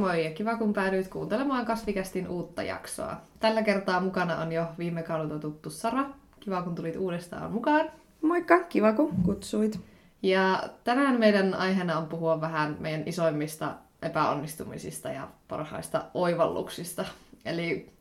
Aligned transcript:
moi 0.00 0.24
ja 0.24 0.30
kiva 0.30 0.56
kun 0.56 0.72
päädyit 0.72 1.08
kuuntelemaan 1.08 1.66
Kasvikästin 1.66 2.28
uutta 2.28 2.62
jaksoa. 2.62 3.16
Tällä 3.40 3.62
kertaa 3.62 4.00
mukana 4.00 4.36
on 4.36 4.52
jo 4.52 4.66
viime 4.78 5.02
kaudelta 5.02 5.38
tuttu 5.38 5.70
Sara. 5.70 6.04
Kiva 6.40 6.62
kun 6.62 6.74
tulit 6.74 6.96
uudestaan 6.96 7.52
mukaan. 7.52 7.90
Moikka, 8.22 8.60
kiva 8.60 8.92
kun 8.92 9.14
kutsuit. 9.24 9.80
Ja 10.22 10.62
tänään 10.84 11.20
meidän 11.20 11.54
aiheena 11.54 11.98
on 11.98 12.06
puhua 12.06 12.40
vähän 12.40 12.76
meidän 12.80 13.02
isoimmista 13.06 13.74
epäonnistumisista 14.02 15.08
ja 15.08 15.28
parhaista 15.48 16.04
oivalluksista. 16.14 17.04
Eli 17.44 17.92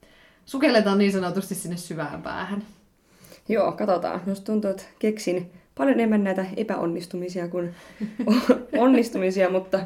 sukelletaan 0.46 0.98
niin 0.98 1.12
sanotusti 1.12 1.56
sinne 1.56 1.78
syvään 1.78 2.22
päähän. 2.22 2.64
Joo, 3.50 3.72
katsotaan. 3.72 4.22
Jos 4.28 4.42
tuntuu, 4.42 4.70
että 4.70 4.84
keksin 5.00 5.52
paljon 5.80 6.00
enemmän 6.00 6.24
näitä 6.24 6.46
epäonnistumisia 6.58 7.48
kuin 7.48 7.76
onnistumisia, 8.78 9.50
mutta 9.50 9.80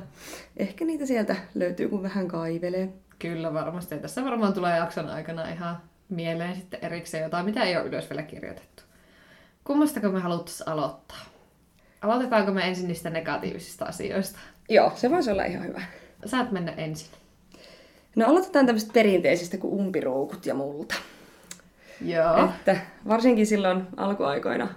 ehkä 0.57 0.85
niitä 0.85 1.05
sieltä 1.05 1.35
löytyy, 1.55 1.89
kun 1.89 2.03
vähän 2.03 2.27
kaivelee. 2.27 2.89
Kyllä 3.19 3.53
varmasti. 3.53 3.95
Ja 3.95 4.01
tässä 4.01 4.23
varmaan 4.23 4.53
tulee 4.53 4.77
jakson 4.77 5.09
aikana 5.09 5.49
ihan 5.49 5.77
mieleen 6.09 6.55
sitten 6.55 6.79
erikseen 6.83 7.23
jotain, 7.23 7.45
mitä 7.45 7.63
ei 7.63 7.77
ole 7.77 7.85
ylös 7.85 8.09
vielä 8.09 8.23
kirjoitettu. 8.23 8.83
Kummastako 9.63 10.09
me 10.09 10.19
haluttaisiin 10.19 10.69
aloittaa? 10.69 11.25
Aloitetaanko 12.01 12.51
me 12.51 12.67
ensin 12.67 12.87
niistä 12.87 13.09
negatiivisista 13.09 13.85
asioista? 13.85 14.39
Joo, 14.69 14.91
se 14.95 15.11
voisi 15.11 15.31
olla 15.31 15.43
ihan 15.43 15.67
hyvä. 15.67 15.81
Saat 16.25 16.51
mennä 16.51 16.71
ensin. 16.71 17.09
No 18.15 18.27
aloitetaan 18.27 18.65
tämmöistä 18.65 18.93
perinteisistä 18.93 19.57
kuin 19.57 19.73
umpiruukut 19.73 20.45
ja 20.45 20.53
multa. 20.53 20.95
Joo. 22.01 22.45
Että 22.45 22.77
varsinkin 23.07 23.47
silloin 23.47 23.87
alkuaikoina, 23.97 24.67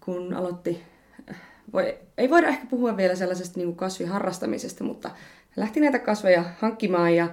kun 0.00 0.34
aloitti, 0.34 0.82
voi, 1.72 1.98
ei 2.18 2.30
voida 2.30 2.48
ehkä 2.48 2.66
puhua 2.66 2.96
vielä 2.96 3.14
sellaisesta 3.14 3.58
niin 3.58 3.66
kuin 3.66 3.76
kasviharrastamisesta, 3.76 4.84
mutta 4.84 5.10
lähti 5.56 5.80
näitä 5.80 5.98
kasveja 5.98 6.44
hankkimaan 6.58 7.14
ja 7.14 7.28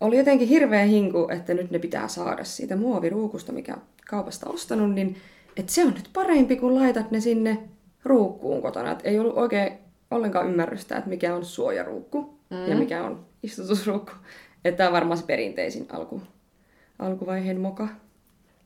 oli 0.00 0.18
jotenkin 0.18 0.48
hirveä 0.48 0.84
hinku, 0.84 1.28
että 1.30 1.54
nyt 1.54 1.70
ne 1.70 1.78
pitää 1.78 2.08
saada 2.08 2.44
siitä 2.44 2.76
muoviruukusta, 2.76 3.52
mikä 3.52 3.76
kaupasta 4.08 4.50
ostanut, 4.50 4.94
niin 4.94 5.16
että 5.56 5.72
se 5.72 5.84
on 5.84 5.94
nyt 5.94 6.10
parempi, 6.12 6.56
kun 6.56 6.74
laitat 6.74 7.10
ne 7.10 7.20
sinne 7.20 7.58
ruukkuun 8.04 8.62
kotona. 8.62 8.92
Et 8.92 9.00
ei 9.04 9.18
ollut 9.18 9.36
oikein 9.36 9.72
ollenkaan 10.10 10.48
ymmärrystä, 10.48 10.96
että 10.96 11.10
mikä 11.10 11.34
on 11.34 11.44
suojaruukku 11.44 12.38
mm. 12.50 12.66
ja 12.68 12.76
mikä 12.76 13.04
on 13.04 13.26
istutusruukku. 13.42 14.12
Että 14.64 14.78
tämä 14.78 14.88
on 14.88 14.92
varmaan 14.92 15.18
se 15.18 15.26
perinteisin 15.26 15.86
alku, 15.92 16.22
alkuvaiheen 16.98 17.60
moka. 17.60 17.88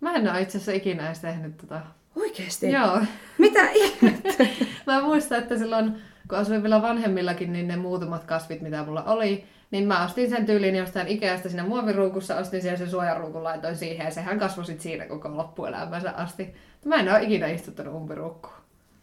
Mä 0.01 0.15
en 0.15 0.31
ole 0.31 0.41
itse 0.41 0.59
asiassa 0.59 0.73
ikinä 0.73 1.07
edes 1.07 1.21
tehnyt 1.21 1.57
tota. 1.57 1.81
Oikeesti? 2.21 2.71
Joo. 2.71 3.01
Mitä 3.39 3.71
ihmettä? 3.71 4.47
mä 4.87 5.03
muistan, 5.03 5.39
että 5.39 5.59
silloin, 5.59 5.93
kun 6.29 6.39
asuin 6.39 6.63
vielä 6.63 6.83
vanhemmillakin, 6.83 7.53
niin 7.53 7.69
ne 7.69 7.77
muutamat 7.77 8.25
kasvit, 8.25 8.61
mitä 8.61 8.85
mulla 8.85 9.05
oli, 9.05 9.45
niin 9.71 9.89
mä 9.89 10.05
ostin 10.05 10.31
sen 10.31 10.47
tyyliin 10.47 10.77
jostain 10.77 11.09
Ikeasta 11.09 11.49
siinä 11.49 11.65
muoviruukussa, 11.65 12.37
ostin 12.37 12.63
siellä 12.63 12.79
sen 12.79 12.91
suojaruukun, 12.91 13.45
laitoin 13.45 13.77
siihen 13.77 14.05
ja 14.05 14.11
sehän 14.11 14.39
kasvoi 14.39 14.65
sit 14.65 14.81
siinä 14.81 15.07
koko 15.07 15.37
loppuelämänsä 15.37 16.11
asti. 16.11 16.55
Mä 16.85 16.97
en 16.97 17.09
ole 17.09 17.23
ikinä 17.23 17.47
istuttanut 17.47 17.95
umpiruukkuun. 17.95 18.55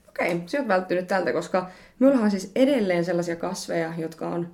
Okei, 0.09 0.35
okay, 0.35 0.47
sä 0.47 0.57
oot 0.57 0.67
välttynyt 0.67 1.07
tältä, 1.07 1.33
koska 1.33 1.69
minulla 1.99 2.19
on 2.19 2.31
siis 2.31 2.51
edelleen 2.55 3.05
sellaisia 3.05 3.35
kasveja, 3.35 3.93
jotka 3.97 4.27
on 4.27 4.47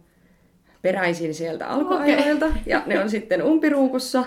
peräisin 0.81 1.33
sieltä 1.33 1.67
alkuajoilta. 1.67 2.45
Okay. 2.45 2.61
Ja 2.65 2.83
ne 2.85 2.99
on 2.99 3.09
sitten 3.09 3.43
umpiruukussa 3.43 4.25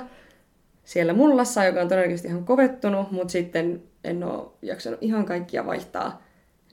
siellä 0.85 1.13
mullassa, 1.13 1.65
joka 1.65 1.81
on 1.81 1.89
todennäköisesti 1.89 2.29
ihan 2.29 2.45
kovettunut, 2.45 3.11
mutta 3.11 3.33
sitten 3.33 3.83
en 4.05 4.25
ole 4.25 4.51
jaksanut 4.63 5.03
ihan 5.03 5.25
kaikkia 5.25 5.67
vaihtaa. 5.67 6.23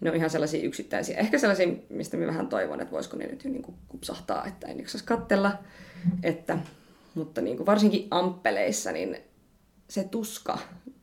Ne 0.02 0.10
on 0.10 0.16
ihan 0.16 0.30
sellaisia 0.30 0.64
yksittäisiä. 0.64 1.18
Ehkä 1.18 1.38
sellaisia, 1.38 1.68
mistä 1.90 2.18
mä 2.18 2.28
vähän 2.28 2.48
toivon, 2.48 2.82
että 2.82 2.92
voisiko 2.92 3.18
ne 3.18 3.28
nyt 3.28 3.44
jo 3.44 3.50
niin 3.50 3.64
kuin 3.64 3.76
kupsahtaa, 3.88 4.46
että 4.46 4.68
en 4.68 4.78
jaksaisi 4.78 5.06
kattella. 5.06 5.52
Että, 6.24 6.58
mutta 7.16 7.42
niin 7.42 7.58
kuin 7.58 7.66
varsinkin 7.66 8.08
amppeleissa, 8.12 8.92
niin 8.92 9.18
se 9.88 10.04
tuska, 10.04 10.58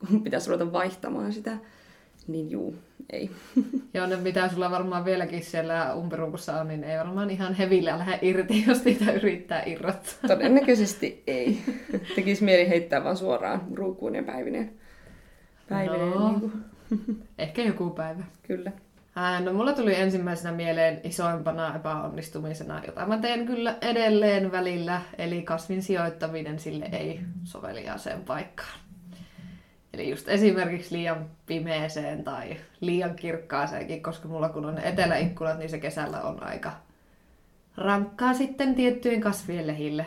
kun 0.07 0.23
pitäisi 0.23 0.49
ruveta 0.49 0.73
vaihtamaan 0.73 1.33
sitä, 1.33 1.57
niin 2.27 2.51
juu, 2.51 2.75
ei. 3.09 3.29
Joo, 3.93 4.07
ne 4.07 4.15
mitä 4.15 4.49
sulla 4.49 4.71
varmaan 4.71 5.05
vieläkin 5.05 5.43
siellä 5.43 5.95
umpiruukussa 5.95 6.61
on, 6.61 6.67
niin 6.67 6.83
ei 6.83 6.97
varmaan 6.97 7.29
ihan 7.29 7.53
hevillä 7.53 7.97
lähde 7.97 8.19
irti, 8.21 8.63
jos 8.67 8.85
niitä 8.85 9.11
yrittää 9.11 9.63
irrottaa. 9.65 10.27
Todennäköisesti 10.27 11.23
ei. 11.27 11.59
Tekisi 12.15 12.43
mieli 12.43 12.69
heittää 12.69 13.03
vaan 13.03 13.17
suoraan 13.17 13.61
ruukuun 13.73 14.15
ja 14.15 14.23
päivinen. 14.23 14.79
Päivinen 15.69 16.09
no, 16.09 16.29
niin 16.29 16.39
kuin. 16.39 16.65
ehkä 17.37 17.61
joku 17.61 17.89
päivä. 17.89 18.23
Kyllä. 18.43 18.71
Ää, 19.15 19.39
no 19.39 19.53
mulla 19.53 19.73
tuli 19.73 19.95
ensimmäisenä 19.95 20.51
mieleen 20.51 21.01
isoimpana 21.03 21.75
epäonnistumisena, 21.75 22.81
jota 22.85 23.05
mä 23.05 23.17
teen 23.17 23.45
kyllä 23.45 23.75
edelleen 23.81 24.51
välillä, 24.51 25.01
eli 25.17 25.41
kasvin 25.41 25.83
sijoittaminen 25.83 26.59
sille 26.59 26.89
ei 26.91 27.19
soveliaaseen 27.43 28.21
paikkaan. 28.21 28.79
Eli 29.93 30.09
just 30.09 30.29
esimerkiksi 30.29 30.95
liian 30.95 31.25
pimeeseen 31.45 32.23
tai 32.23 32.57
liian 32.81 33.15
kirkkaaseenkin, 33.15 34.03
koska 34.03 34.27
mulla 34.27 34.49
kun 34.49 34.65
on 34.65 34.77
eteläikkunat, 34.77 35.57
niin 35.57 35.69
se 35.69 35.79
kesällä 35.79 36.21
on 36.21 36.43
aika 36.43 36.71
rankkaa 37.77 38.33
sitten 38.33 38.75
tiettyjen 38.75 39.21
kasvien 39.21 39.67
lehille. 39.67 40.05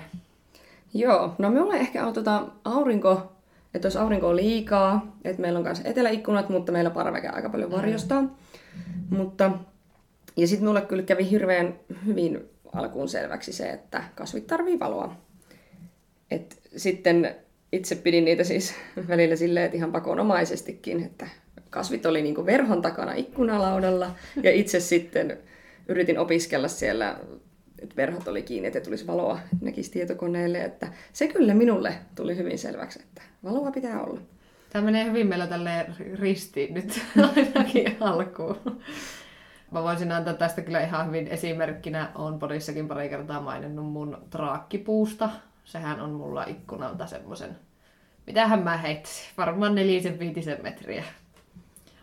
Joo, 0.94 1.34
no 1.38 1.50
minulla 1.50 1.74
ehkä 1.74 2.06
on 2.06 2.12
tota 2.12 2.46
aurinko, 2.64 3.31
että 3.74 3.86
jos 3.86 3.96
aurinko 3.96 4.28
on 4.28 4.36
liikaa, 4.36 5.16
että 5.24 5.42
meillä 5.42 5.58
on 5.58 5.64
myös 5.64 5.80
eteläikkunat, 5.84 6.48
mutta 6.48 6.72
meillä 6.72 6.90
parveke 6.90 7.28
aika 7.28 7.48
paljon 7.48 7.70
mm. 7.70 7.76
varjostaa. 7.76 8.20
Mm. 8.20 8.28
Mutta, 9.10 9.50
ja 10.36 10.46
sitten 10.46 10.68
mulle 10.68 10.80
kyllä 10.80 11.02
kävi 11.02 11.30
hirveän 11.30 11.74
hyvin 12.06 12.48
alkuun 12.72 13.08
selväksi 13.08 13.52
se, 13.52 13.70
että 13.70 14.04
kasvit 14.14 14.46
tarvii 14.46 14.78
valoa. 14.78 15.16
Et 16.30 16.60
sitten 16.76 17.36
itse 17.72 17.94
pidin 17.94 18.24
niitä 18.24 18.44
siis 18.44 18.74
välillä 19.08 19.36
silleen, 19.36 19.66
että 19.66 19.76
ihan 19.76 19.92
pakonomaisestikin, 19.92 21.02
että 21.04 21.28
kasvit 21.70 22.06
oli 22.06 22.22
niin 22.22 22.46
verhon 22.46 22.82
takana 22.82 23.12
ikkunalaudalla 23.12 24.14
ja 24.42 24.52
itse 24.52 24.80
sitten 24.80 25.38
yritin 25.88 26.18
opiskella 26.18 26.68
siellä, 26.68 27.16
että 27.82 27.96
verhot 27.96 28.28
oli 28.28 28.42
kiinni, 28.42 28.66
että 28.66 28.80
tulisi 28.80 29.06
valoa, 29.06 29.38
näkisi 29.60 29.90
tietokoneelle, 29.90 30.64
että 30.64 30.86
se 31.12 31.28
kyllä 31.28 31.54
minulle 31.54 31.94
tuli 32.14 32.36
hyvin 32.36 32.58
selväksi, 32.58 33.00
että 33.02 33.22
valoa 33.44 33.70
pitää 33.70 34.02
olla. 34.02 34.20
Tämä 34.70 34.84
menee 34.84 35.04
hyvin 35.04 35.26
meillä 35.26 35.46
tälle 35.46 35.86
ristiin 36.14 36.74
nyt 36.74 37.02
ainakin 37.36 37.96
alkuun. 38.00 38.82
Mä 39.70 39.82
voisin 39.82 40.12
antaa 40.12 40.34
tästä 40.34 40.62
kyllä 40.62 40.80
ihan 40.80 41.06
hyvin 41.06 41.28
esimerkkinä. 41.28 42.12
Olen 42.14 42.38
podissakin 42.38 42.88
pari 42.88 43.08
kertaa 43.08 43.40
maininnut 43.40 43.92
mun 43.92 44.18
traakkipuusta 44.30 45.30
sehän 45.64 46.00
on 46.00 46.10
mulla 46.10 46.44
ikkunalta 46.44 47.06
semmoisen, 47.06 47.58
mitähän 48.26 48.62
mä 48.62 48.76
heittäisin, 48.76 49.30
varmaan 49.38 49.74
nelisen 49.74 50.18
viitisen 50.18 50.58
metriä. 50.62 51.04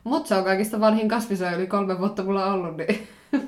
Mutta 0.03 0.27
se 0.27 0.35
on 0.35 0.43
kaikista 0.43 0.79
vanhin 0.79 1.07
kasvisoja, 1.09 1.55
yli 1.55 1.67
kolme 1.67 1.99
vuotta 1.99 2.23
mulla 2.23 2.53
ollut, 2.53 2.77
niin... 2.77 3.07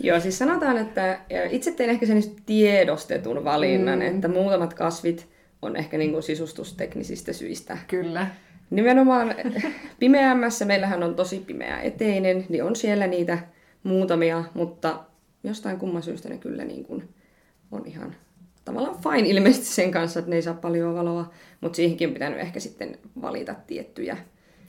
Joo, 0.00 0.20
siis 0.20 0.38
sanotaan, 0.38 0.78
että 0.78 1.18
itse 1.50 1.72
tein 1.72 1.90
ehkä 1.90 2.06
sen 2.06 2.22
tiedostetun 2.46 3.44
valinnan, 3.44 3.98
mm. 3.98 4.06
että 4.06 4.28
muutamat 4.28 4.74
kasvit 4.74 5.28
on 5.62 5.76
ehkä 5.76 5.98
niin 5.98 6.12
kuin 6.12 6.22
sisustusteknisistä 6.22 7.32
syistä. 7.32 7.78
Kyllä. 7.88 8.26
Nimenomaan 8.70 9.34
pimeämmässä, 9.98 10.64
meillähän 10.64 11.02
on 11.02 11.14
tosi 11.14 11.38
pimeä 11.46 11.80
eteinen, 11.80 12.46
niin 12.48 12.64
on 12.64 12.76
siellä 12.76 13.06
niitä 13.06 13.38
muutamia, 13.82 14.44
mutta 14.54 15.04
jostain 15.44 15.78
kumman 15.78 16.02
syystä 16.02 16.28
ne 16.28 16.38
kyllä 16.38 16.64
niin 16.64 16.84
kuin 16.84 17.08
on 17.72 17.86
ihan 17.86 18.16
tavallaan 18.64 18.96
fine 19.02 19.28
ilmeisesti 19.28 19.66
sen 19.66 19.90
kanssa, 19.90 20.18
että 20.18 20.30
ne 20.30 20.36
ei 20.36 20.42
saa 20.42 20.54
paljon 20.54 20.94
valoa, 20.94 21.30
mutta 21.60 21.76
siihenkin 21.76 22.08
on 22.08 22.14
pitänyt 22.14 22.40
ehkä 22.40 22.60
sitten 22.60 22.98
valita 23.22 23.54
tiettyjä, 23.66 24.16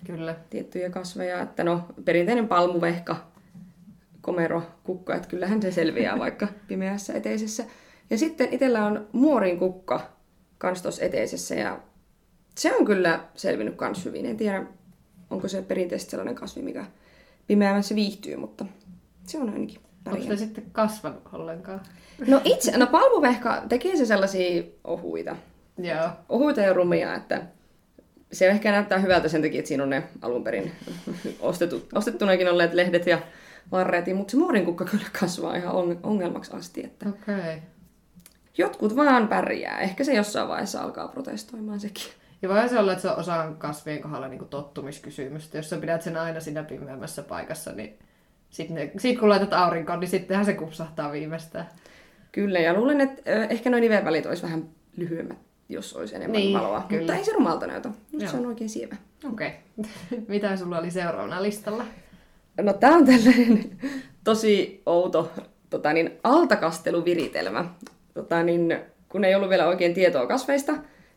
Kyllä. 0.06 0.36
tiettyjä 0.50 0.89
kasveja. 0.89 1.42
Että 1.42 1.63
no, 1.63 1.81
perinteinen 2.06 2.48
palmuvehka, 2.48 3.31
komero, 4.27 4.62
kukka, 4.83 5.15
että 5.15 5.27
kyllähän 5.27 5.62
se 5.62 5.71
selviää 5.71 6.19
vaikka 6.25 6.47
pimeässä 6.68 7.13
eteisessä. 7.13 7.63
Ja 8.09 8.18
sitten 8.18 8.47
itsellä 8.51 8.85
on 8.85 9.07
muorin 9.12 9.59
kukka 9.59 10.09
kans 10.57 10.81
tuossa 10.81 11.06
eteisessä 11.06 11.56
ja 11.56 11.79
se 12.56 12.75
on 12.75 12.85
kyllä 12.85 13.19
selvinnyt 13.35 13.75
kans 13.75 14.06
hyvin. 14.06 14.25
En 14.25 14.38
tiedä, 14.38 14.63
onko 15.29 15.47
se 15.47 15.62
perinteisesti 15.62 16.12
sellainen 16.12 16.35
kasvi, 16.35 16.62
mikä 16.62 16.85
pimeämmässä 17.47 17.95
viihtyy, 17.95 18.35
mutta 18.35 18.65
se 19.24 19.38
on 19.38 19.50
ainakin 19.50 19.79
Onko 20.06 20.24
se 20.27 20.35
sitten 20.35 20.63
kasvanut 20.71 21.21
ollenkaan? 21.33 21.81
No 22.27 22.41
itse, 22.44 22.77
no 22.77 22.88
palmuvehka 22.88 23.63
tekee 23.69 23.95
se 23.95 24.06
sellaisia 24.06 24.63
ohuita. 24.83 25.35
Joo. 25.77 26.09
Ohuita 26.30 26.62
ja 26.62 26.73
rumia, 26.73 27.15
että 27.15 27.41
se 28.31 28.47
ehkä 28.47 28.71
näyttää 28.71 29.00
hyvältä 29.00 29.27
sen 29.27 29.41
takia, 29.41 29.59
että 29.59 29.68
siinä 29.68 29.83
on 29.83 29.89
ne 29.89 30.03
alun 30.21 30.44
perin 30.44 30.71
ostettu, 31.39 31.88
ostettunakin 31.95 32.50
olleet 32.50 32.73
lehdet 32.73 33.07
ja 33.07 33.19
varret, 33.72 34.06
mutta 34.16 34.31
se 34.31 34.38
muorinkukka 34.38 34.86
kyllä 34.86 35.08
kasvaa 35.19 35.56
ihan 35.56 35.75
ongelmaksi 36.04 36.56
asti. 36.56 36.86
Että 36.86 37.10
okay. 37.10 37.60
Jotkut 38.58 38.96
vaan 38.96 39.28
pärjää. 39.28 39.80
Ehkä 39.80 40.04
se 40.04 40.14
jossain 40.14 40.48
vaiheessa 40.48 40.81
alkaa 40.81 41.08
protestoimaan 41.08 41.80
sekin. 41.80 42.12
Ja 42.42 42.50
voi 42.50 42.69
se 42.69 42.80
olla, 42.80 42.92
että 42.92 43.24
se 43.24 43.31
on 43.31 43.56
kasvien 43.58 44.02
kohdalla 44.02 44.28
niin 44.28 44.48
tottumiskysymystä. 44.50 45.58
Jos 45.58 45.69
sä 45.69 45.78
pidät 45.78 46.02
sen 46.02 46.18
aina 46.18 46.40
siinä 46.40 46.64
pimeämmässä 46.64 47.24
paikassa, 47.24 47.72
niin 47.72 48.00
sitten 48.50 48.92
sit 48.98 49.19
kun 49.19 49.30
laitat 49.30 49.54
aurinkoon, 49.54 50.00
niin 50.00 50.10
sittenhän 50.10 50.46
se 50.46 50.54
kupsahtaa 50.54 51.12
viimeistään. 51.12 51.68
Kyllä, 52.31 52.60
ja 52.60 52.74
luulen, 52.74 53.02
että 53.02 53.22
ehkä 53.50 53.69
noin 53.69 53.81
nivelvälit 53.81 54.25
olisi 54.25 54.44
vähän 54.44 54.69
lyhyemmät, 54.98 55.38
jos 55.69 55.94
olisi 55.94 56.16
enemmän 56.16 56.42
Niin, 56.42 56.58
valoa. 56.58 56.86
kyllä. 56.88 57.02
Mutta 57.02 57.16
ei 57.16 57.25
se 57.25 57.34
rumalta 57.34 57.68
näytä. 57.68 57.90
Nyt 58.12 58.30
se 58.30 58.38
on 58.38 58.46
oikein 58.46 58.69
sievä. 58.69 58.96
Okei. 59.34 59.52
Okay. 59.78 59.92
Mitä 60.28 60.58
sulla 60.58 60.80
oli 60.80 60.92
seuraavana 60.92 61.44
listalla? 61.44 61.86
No 62.62 62.74
tää 62.74 62.92
on 62.92 63.06
tällainen 63.06 63.80
tosi 64.24 64.81
outo 64.86 65.31
tota 65.69 65.94
niin, 65.94 66.19
altakasteluviritelmä. 66.24 67.65
Tota 68.13 68.44
niin, 68.44 68.80
kun 69.09 69.25
ei 69.25 69.36
ollut 69.36 69.50
vielä 69.50 69.68
oikein 69.68 69.94
tietoa 69.94 70.27
kasveista, 70.27 70.74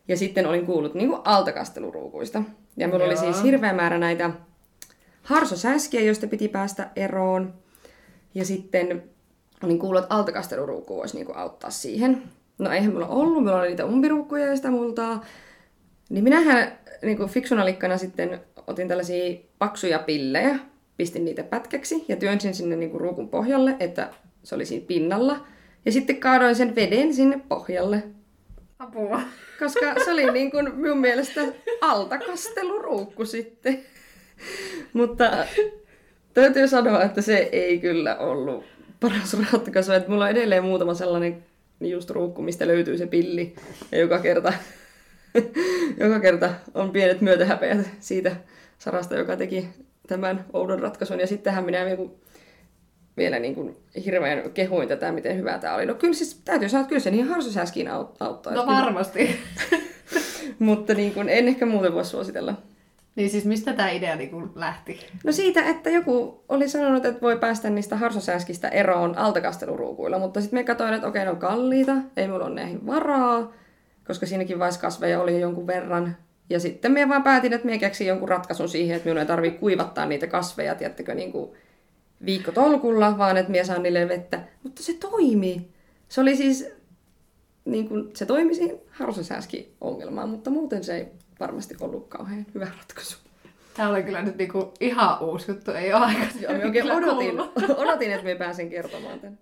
ja 0.07 0.17
sitten 0.17 0.47
olin 0.47 0.65
kuullut 0.65 0.93
niin 0.93 1.09
kuin 1.09 1.21
altakasteluruukuista. 1.25 2.43
Ja 2.77 2.87
mulla 2.87 3.05
oli 3.05 3.13
Joo. 3.13 3.23
siis 3.23 3.43
hirveä 3.43 3.73
määrä 3.73 3.97
näitä 3.97 4.31
harsosäskiä, 5.23 6.01
joista 6.01 6.27
piti 6.27 6.47
päästä 6.47 6.89
eroon. 6.95 7.53
Ja 8.35 8.45
sitten 8.45 9.03
olin 9.63 9.79
kuullut, 9.79 10.03
että 10.03 10.15
altakasteluruukku 10.15 10.95
voisi 10.95 11.15
niin 11.15 11.25
kuin 11.25 11.37
auttaa 11.37 11.69
siihen. 11.69 12.23
No 12.57 12.71
eihän 12.71 12.93
mulla 12.93 13.07
ollut, 13.07 13.43
mulla 13.43 13.59
oli 13.59 13.67
niitä 13.67 13.85
umpiruukkuja 13.85 14.45
ja 14.45 14.55
sitä 14.55 14.71
multaa. 14.71 15.25
Niin 16.09 16.23
minähän 16.23 16.79
niin 17.01 17.17
kuin 17.17 17.29
fiksuna 17.29 17.65
likkana 17.65 17.97
sitten 17.97 18.41
otin 18.67 18.87
tällaisia 18.87 19.39
paksuja 19.59 19.99
pillejä, 19.99 20.59
pistin 21.01 21.25
niitä 21.25 21.43
pätkäksi 21.43 22.05
ja 22.07 22.15
työnsin 22.15 22.53
sinne 22.53 22.75
niin 22.75 22.91
kuin 22.91 23.01
ruukun 23.01 23.29
pohjalle, 23.29 23.75
että 23.79 24.09
se 24.43 24.55
oli 24.55 24.65
siinä 24.65 24.85
pinnalla. 24.87 25.45
Ja 25.85 25.91
sitten 25.91 26.17
kaadoin 26.17 26.55
sen 26.55 26.75
veden 26.75 27.13
sinne 27.13 27.39
pohjalle, 27.49 28.03
Apua. 28.79 29.21
koska 29.59 30.03
se 30.05 30.11
oli 30.11 30.31
niin 30.33 30.51
kuin 30.51 30.75
minun 30.75 30.97
mielestä 30.97 31.41
altakasteluruukku 31.81 33.25
sitten. 33.25 33.79
Mutta 34.93 35.31
täytyy 36.33 36.67
sanoa, 36.67 37.03
että 37.03 37.21
se 37.21 37.49
ei 37.51 37.79
kyllä 37.79 38.17
ollut 38.17 38.65
paras 38.99 39.37
ratkaisu. 39.51 39.91
Että 39.91 40.09
mulla 40.09 40.23
on 40.23 40.31
edelleen 40.31 40.63
muutama 40.63 40.93
sellainen 40.93 41.43
just 41.79 42.09
ruukku, 42.09 42.41
mistä 42.41 42.67
löytyy 42.67 42.97
se 42.97 43.07
pilli. 43.07 43.55
Ja 43.91 43.97
joka 43.97 44.19
kerta, 44.19 44.53
joka 46.03 46.19
kerta 46.19 46.53
on 46.73 46.91
pienet 46.91 47.21
myötähäpeät 47.21 47.89
siitä 47.99 48.35
sarasta, 48.77 49.15
joka 49.15 49.37
teki 49.37 49.69
tämän 50.11 50.45
oudon 50.53 50.79
ratkaisun. 50.79 51.19
Ja 51.19 51.27
sittenhän 51.27 51.63
minä 51.63 51.85
vielä, 51.85 51.97
vielä 53.17 53.39
niin 53.39 53.55
kuin 53.55 53.77
hirveän 54.05 54.51
kehuin 54.51 54.87
tätä, 54.87 55.11
miten 55.11 55.37
hyvä 55.37 55.57
tämä 55.57 55.75
oli. 55.75 55.85
No 55.85 55.93
kyllä 55.93 56.13
siis 56.13 56.41
täytyy 56.45 56.69
sanoa, 56.69 56.81
että 56.81 56.89
kyllä 56.89 56.99
se 57.01 57.11
niin 57.11 57.27
harsosäskiin 57.27 57.87
aut- 57.87 58.15
auttaa. 58.19 58.53
No 58.53 58.65
varmasti. 58.65 59.39
Mutta 60.59 60.93
niin 60.93 61.13
kuin, 61.13 61.29
en 61.29 61.47
ehkä 61.47 61.65
muuten 61.65 61.93
voi 61.93 62.05
suositella. 62.05 62.53
niin 63.15 63.29
siis 63.29 63.45
mistä 63.45 63.73
tämä 63.73 63.89
idea 63.89 64.15
niinku 64.15 64.49
lähti? 64.55 64.99
No 65.23 65.31
siitä, 65.31 65.69
että 65.69 65.89
joku 65.89 66.43
oli 66.49 66.69
sanonut, 66.69 67.05
että 67.05 67.21
voi 67.21 67.37
päästä 67.37 67.69
niistä 67.69 67.95
harsosääskistä 67.95 68.67
eroon 68.67 69.17
altakasteluruukuilla, 69.17 70.19
mutta 70.19 70.41
sitten 70.41 70.59
me 70.59 70.63
katsoin, 70.63 70.93
että 70.93 71.07
okei, 71.07 71.23
ne 71.23 71.29
on 71.31 71.37
kalliita, 71.37 71.95
ei 72.17 72.27
mulla 72.27 72.45
ole 72.45 72.55
näihin 72.55 72.85
varaa, 72.85 73.53
koska 74.07 74.25
siinäkin 74.25 74.59
vaiheessa 74.59 74.81
kasveja 74.81 75.21
oli 75.21 75.33
jo 75.33 75.39
jonkun 75.39 75.67
verran. 75.67 76.17
Ja 76.51 76.59
sitten 76.59 76.91
me 76.91 77.09
vaan 77.09 77.23
päätin, 77.23 77.53
että 77.53 77.67
me 77.67 77.77
keksin 77.77 78.07
jonkun 78.07 78.29
ratkaisun 78.29 78.69
siihen, 78.69 78.95
että 78.95 79.09
minun 79.09 79.19
ei 79.19 79.25
tarvitse 79.25 79.59
kuivattaa 79.59 80.05
niitä 80.05 80.27
kasveja, 80.27 80.75
tiedättekö, 80.75 81.15
niin 81.15 81.31
kuin 81.31 81.51
viikkotolkulla, 82.25 83.17
vaan 83.17 83.37
että 83.37 83.51
minä 83.51 83.63
saan 83.63 83.83
niille 83.83 84.07
vettä. 84.07 84.39
Mutta 84.63 84.83
se 84.83 84.93
toimi. 84.93 85.67
Se 86.09 86.21
oli 86.21 86.35
siis, 86.35 86.69
niin 87.65 87.87
kuin, 87.87 88.09
se 88.13 88.25
toimi 88.25 88.55
siihen 88.55 88.79
harsosääski-ongelmaan, 88.89 90.29
mutta 90.29 90.49
muuten 90.49 90.83
se 90.83 90.95
ei 90.95 91.07
varmasti 91.39 91.75
ollut 91.81 92.07
kauhean 92.07 92.45
hyvä 92.53 92.67
ratkaisu. 92.79 93.17
Tämä 93.73 93.89
oli 93.89 94.03
kyllä 94.03 94.21
nyt 94.21 94.37
niinku 94.37 94.73
ihan 94.79 95.23
uusi 95.23 95.51
juttu, 95.51 95.71
ei 95.71 95.93
ole 95.93 96.05
aika. 96.05 96.25
Joo, 96.39 96.53
oikein 96.65 96.91
odotin, 96.91 97.39
odotin, 97.83 98.11
että 98.11 98.25
me 98.25 98.35
pääsen 98.35 98.69
kertomaan 98.69 99.19
tämän. 99.19 99.39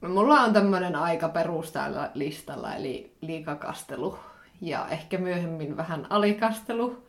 No, 0.00 0.08
Mulla 0.08 0.40
on 0.40 0.52
tämmöinen 0.52 0.96
aika 0.96 1.28
perus 1.28 1.72
täällä 1.72 2.10
listalla, 2.14 2.74
eli 2.74 3.16
liikakastelu 3.20 4.18
ja 4.60 4.88
ehkä 4.90 5.18
myöhemmin 5.18 5.76
vähän 5.76 6.06
alikastelu. 6.10 7.06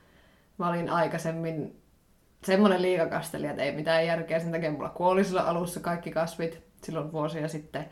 Mä 0.57 0.69
olin 0.69 0.89
aikaisemmin 0.89 1.81
semmoinen 2.43 2.81
liikakastelija, 2.81 3.51
että 3.51 3.63
ei 3.63 3.75
mitään 3.75 4.07
järkeä. 4.07 4.39
Sen 4.39 4.51
takia 4.51 4.71
mulla 4.71 4.89
kuoli 4.89 5.23
silloin 5.23 5.47
alussa 5.47 5.79
kaikki 5.79 6.11
kasvit 6.11 6.61
silloin 6.83 7.11
vuosia 7.11 7.47
sitten. 7.47 7.85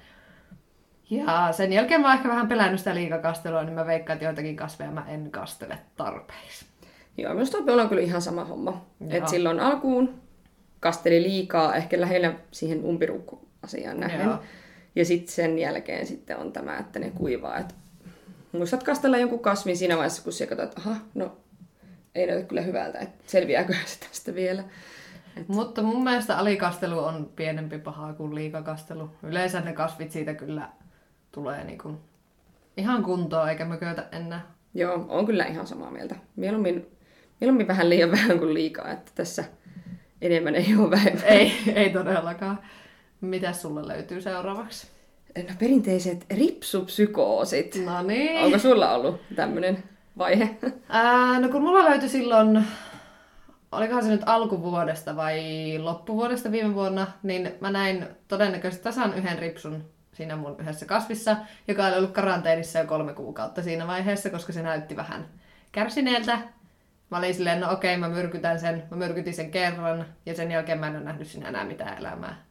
Ja 1.10 1.52
sen 1.52 1.74
jälkeen 1.74 2.02
mä 2.02 2.08
oon 2.08 2.18
ehkä 2.18 2.30
vähän 2.30 2.48
pelännyt 2.48 2.80
sitä 2.80 2.96
liikakastelua, 2.96 3.64
niin 3.64 3.74
mä 3.74 3.86
veikkaan, 3.86 4.16
että 4.16 4.26
joitakin 4.26 4.56
kasveja 4.56 4.92
mä 4.92 5.06
en 5.08 5.32
kastele 5.32 5.78
tarpeeksi. 5.96 6.66
Joo, 7.18 7.34
minusta 7.34 7.58
tuo 7.58 7.82
on 7.82 7.90
kyllä 7.90 8.02
ihan 8.02 8.22
sama 8.22 8.46
homma. 8.46 8.86
Joo. 9.00 9.10
Et 9.12 9.28
silloin 9.28 9.60
alkuun 9.60 10.22
kasteli 10.80 11.24
liikaa, 11.24 11.76
ehkä 11.76 12.02
lähellä 12.02 12.34
siihen 12.52 12.86
umpiruukkuasiaan 12.86 14.00
nähden. 14.00 14.26
Joo. 14.28 14.40
Ja 14.96 15.06
sitten 15.06 15.36
sen 15.36 15.60
jälkeen 15.60 16.06
sitten 16.08 16.38
on 16.38 16.52
tämä, 16.52 16.78
että 16.78 17.00
ne 17.00 17.10
kuivaa. 17.10 17.58
Et 17.58 17.76
muistat 18.54 18.84
kastella 18.84 19.18
jonkun 19.18 19.40
kasvin 19.40 19.78
siinä 19.78 19.96
vaiheessa, 19.96 20.24
kun 20.24 20.34
sä 20.34 20.48
katsot, 20.48 20.70
että 20.70 20.82
aha, 20.82 20.96
no 21.14 21.38
ei 22.16 22.28
näytä 22.28 22.48
kyllä 22.48 22.62
hyvältä, 22.62 23.00
että 23.00 23.24
selviääkö 23.28 23.74
se 23.86 24.00
tästä 24.00 24.36
vielä. 24.36 24.64
Mutta 25.48 25.84
mun 25.84 26.04
mielestä 26.04 26.38
alikastelu 26.38 27.00
on 27.00 27.32
pienempi 27.36 27.80
paha 27.80 28.14
kuin 28.14 28.36
liikakastelu. 28.36 29.10
Yleensä 29.24 29.60
ne 29.60 29.74
kasvit 29.74 30.12
siitä 30.12 30.34
kyllä 30.34 30.70
tulee 31.32 31.64
niinku 31.64 32.00
ihan 32.78 33.04
kuntoon 33.04 33.50
eikä 33.50 33.66
mökötä 33.66 34.08
enää. 34.12 34.52
Joo, 34.74 35.06
on 35.10 35.26
kyllä 35.26 35.46
ihan 35.46 35.68
samaa 35.68 35.92
mieltä. 35.92 36.16
Mieluummin, 36.36 36.88
mieluummin 37.42 37.68
vähän 37.68 37.90
liian 37.90 38.12
vähän 38.12 38.40
kuin 38.40 38.54
liikaa, 38.54 38.92
että 38.92 39.12
tässä 39.16 39.44
enemmän 40.22 40.56
ei 40.56 40.76
ole 40.80 40.92
vähemmän. 40.92 41.24
Ei, 41.26 41.54
ei 41.76 41.90
todellakaan. 41.90 42.60
Mitä 43.22 43.54
sulle 43.54 43.88
löytyy 43.88 44.22
seuraavaksi? 44.22 44.93
No 45.38 45.56
perinteiset 45.60 46.26
ripsupsykoosit. 46.32 47.86
No 47.86 48.04
niin. 48.04 48.44
Onko 48.46 48.60
sulla 48.60 48.96
ollut 48.96 49.22
tämmöinen 49.36 49.84
vaihe? 50.18 50.58
Ää, 50.90 51.40
no 51.40 51.50
kun 51.50 51.62
mulla 51.62 51.86
löytyi 51.86 52.10
silloin, 52.10 52.66
olikohan 53.72 54.04
se 54.04 54.10
nyt 54.10 54.22
alkuvuodesta 54.26 55.16
vai 55.16 55.42
loppuvuodesta 55.78 56.52
viime 56.52 56.76
vuonna, 56.76 57.08
niin 57.24 57.52
mä 57.62 57.72
näin 57.72 58.08
todennäköisesti 58.28 58.84
tasan 58.84 59.14
yhden 59.14 59.40
ripsun 59.40 59.86
siinä 60.14 60.36
mun 60.36 60.56
yhdessä 60.60 60.86
kasvissa, 60.86 61.38
joka 61.68 61.86
oli 61.86 61.98
ollut 61.98 62.12
karanteenissa 62.12 62.80
jo 62.80 62.86
kolme 62.86 63.14
kuukautta 63.14 63.64
siinä 63.64 63.88
vaiheessa, 63.88 64.30
koska 64.30 64.54
se 64.54 64.62
näytti 64.62 64.96
vähän 64.96 65.26
kärsineeltä. 65.72 66.40
Mä 67.10 67.18
olin 67.18 67.34
silleen, 67.34 67.60
no 67.60 67.72
okei, 67.72 67.98
mä 67.98 68.10
myrkytän 68.10 68.60
sen, 68.60 68.84
mä 68.92 68.98
myrkytin 68.98 69.34
sen 69.34 69.52
kerran, 69.52 70.06
ja 70.26 70.36
sen 70.36 70.52
jälkeen 70.52 70.80
mä 70.80 70.88
en 70.88 70.96
ole 70.96 71.04
nähnyt 71.04 71.28
siinä 71.28 71.50
enää 71.50 71.66
mitään 71.66 71.98
elämää. 71.98 72.44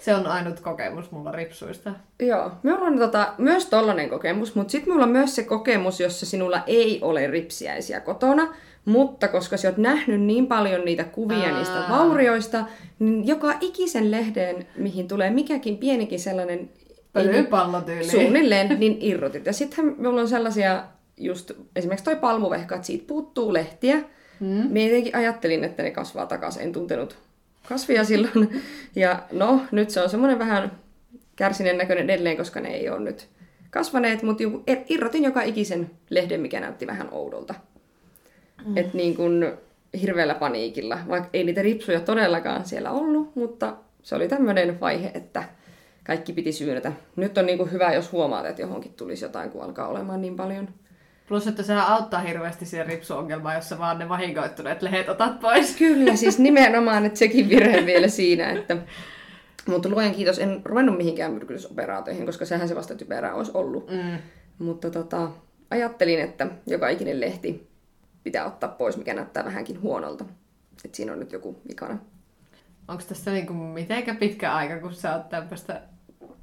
Se 0.00 0.14
on 0.14 0.26
ainut 0.26 0.60
kokemus 0.60 1.10
mulla 1.10 1.32
ripsuista. 1.32 1.92
Joo, 2.20 2.50
minulla 2.62 2.84
on 2.86 2.98
tota, 2.98 3.34
myös 3.38 3.66
tollainen 3.66 4.10
kokemus, 4.10 4.54
mutta 4.54 4.70
sitten 4.70 4.88
minulla 4.88 5.04
on 5.06 5.12
myös 5.12 5.36
se 5.36 5.42
kokemus, 5.42 6.00
jossa 6.00 6.26
sinulla 6.26 6.62
ei 6.66 6.98
ole 7.02 7.26
ripsiäisiä 7.26 8.00
kotona, 8.00 8.54
mutta 8.84 9.28
koska 9.28 9.56
sä 9.56 9.68
oot 9.68 9.76
nähnyt 9.76 10.20
niin 10.20 10.46
paljon 10.46 10.84
niitä 10.84 11.04
kuvia 11.04 11.48
Aa. 11.48 11.56
niistä 11.58 11.84
vaurioista, 11.90 12.64
niin 12.98 13.26
joka 13.26 13.54
ikisen 13.60 14.10
lehden, 14.10 14.66
mihin 14.76 15.08
tulee 15.08 15.30
mikäkin 15.30 15.78
pienikin 15.78 16.20
sellainen 16.20 16.70
Pölypallotyyli. 17.12 18.04
suunnilleen, 18.04 18.80
niin 18.80 18.96
irrotit. 19.00 19.46
Ja 19.46 19.52
sittenhän 19.52 19.94
minulla 19.98 20.20
on 20.20 20.28
sellaisia, 20.28 20.84
just 21.16 21.50
esimerkiksi 21.76 22.04
toi 22.04 22.16
palmuvehka, 22.16 22.74
että 22.74 22.86
siitä 22.86 23.04
puuttuu 23.06 23.52
lehtiä. 23.52 23.96
Mm. 24.40 24.46
Minä 24.70 24.86
jotenkin 24.86 25.16
ajattelin, 25.16 25.64
että 25.64 25.82
ne 25.82 25.90
kasvaa 25.90 26.26
takaisin, 26.26 26.62
en 26.62 26.72
tuntenut 26.72 27.18
kasvia 27.70 28.04
silloin. 28.04 28.62
Ja 28.96 29.22
no, 29.32 29.60
nyt 29.70 29.90
se 29.90 30.00
on 30.00 30.10
semmoinen 30.10 30.38
vähän 30.38 30.72
kärsineen 31.36 31.78
näköinen 31.78 32.10
edelleen, 32.10 32.36
koska 32.36 32.60
ne 32.60 32.68
ei 32.68 32.90
ole 32.90 33.00
nyt 33.00 33.28
kasvaneet, 33.70 34.22
mutta 34.22 34.44
irrotin 34.88 35.24
joka 35.24 35.42
ikisen 35.42 35.90
lehden, 36.10 36.40
mikä 36.40 36.60
näytti 36.60 36.86
vähän 36.86 37.08
oudolta. 37.10 37.54
Mm. 38.66 38.76
Että 38.76 38.96
niin 38.96 39.16
kuin 39.16 39.52
hirveällä 40.00 40.34
paniikilla, 40.34 40.98
vaikka 41.08 41.30
ei 41.32 41.44
niitä 41.44 41.62
ripsuja 41.62 42.00
todellakaan 42.00 42.64
siellä 42.64 42.90
ollut, 42.90 43.36
mutta 43.36 43.76
se 44.02 44.14
oli 44.14 44.28
tämmöinen 44.28 44.80
vaihe, 44.80 45.10
että 45.14 45.44
kaikki 46.04 46.32
piti 46.32 46.52
syynätä. 46.52 46.92
Nyt 47.16 47.38
on 47.38 47.46
niin 47.46 47.58
kuin 47.58 47.72
hyvä, 47.72 47.94
jos 47.94 48.12
huomaat, 48.12 48.46
että 48.46 48.62
johonkin 48.62 48.94
tulisi 48.94 49.24
jotain, 49.24 49.50
kun 49.50 49.62
alkaa 49.62 49.88
olemaan 49.88 50.20
niin 50.20 50.36
paljon. 50.36 50.68
Plus, 51.30 51.46
että 51.46 51.62
sehän 51.62 51.86
auttaa 51.86 52.20
hirveästi 52.20 52.66
siihen 52.66 52.86
ripsuongelmaan, 52.86 53.54
jos 53.54 53.68
sä 53.68 53.78
vaan 53.78 53.98
ne 53.98 54.08
vahingoittuneet 54.08 54.82
lehdet 54.82 55.08
otat 55.08 55.40
pois. 55.40 55.76
Kyllä, 55.76 56.16
siis 56.16 56.38
nimenomaan, 56.48 57.06
että 57.06 57.18
sekin 57.18 57.48
virhe 57.48 57.86
vielä 57.86 58.08
siinä, 58.08 58.50
että... 58.50 58.76
Mutta 59.66 59.88
luen 59.88 60.14
kiitos, 60.14 60.38
en 60.38 60.60
ruvennut 60.64 60.96
mihinkään 60.96 61.32
myrkytysoperaatioihin, 61.32 62.26
koska 62.26 62.44
sehän 62.44 62.68
se 62.68 62.76
vasta 62.76 62.94
typerää 62.94 63.34
olisi 63.34 63.50
ollut. 63.54 63.90
Mm. 63.90 64.18
Mutta 64.58 64.90
tota, 64.90 65.30
ajattelin, 65.70 66.20
että 66.20 66.46
joka 66.66 66.88
ikinen 66.88 67.20
lehti 67.20 67.70
pitää 68.24 68.46
ottaa 68.46 68.70
pois, 68.70 68.96
mikä 68.96 69.14
näyttää 69.14 69.44
vähänkin 69.44 69.82
huonolta. 69.82 70.24
Että 70.84 70.96
siinä 70.96 71.12
on 71.12 71.20
nyt 71.20 71.32
joku 71.32 71.60
vikana. 71.68 71.98
Onko 72.88 73.02
tässä 73.08 73.30
niinku 73.30 73.52
mitenkä 73.52 74.14
pitkä 74.14 74.54
aika, 74.54 74.78
kun 74.78 74.94
sä 74.94 75.16
oot 75.16 75.28
tämmöistä 75.28 75.82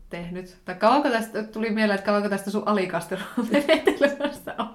tehnyt? 0.09 0.57
Tai 0.65 0.75
kauanko 0.75 1.09
tästä, 1.09 1.43
tuli 1.43 1.69
mieleen, 1.69 1.95
että 1.95 2.05
kauanko 2.05 2.29
tästä 2.29 2.51
sun 2.51 2.63
alikastelun-menetelmästä 2.65 4.55
on? 4.63 4.66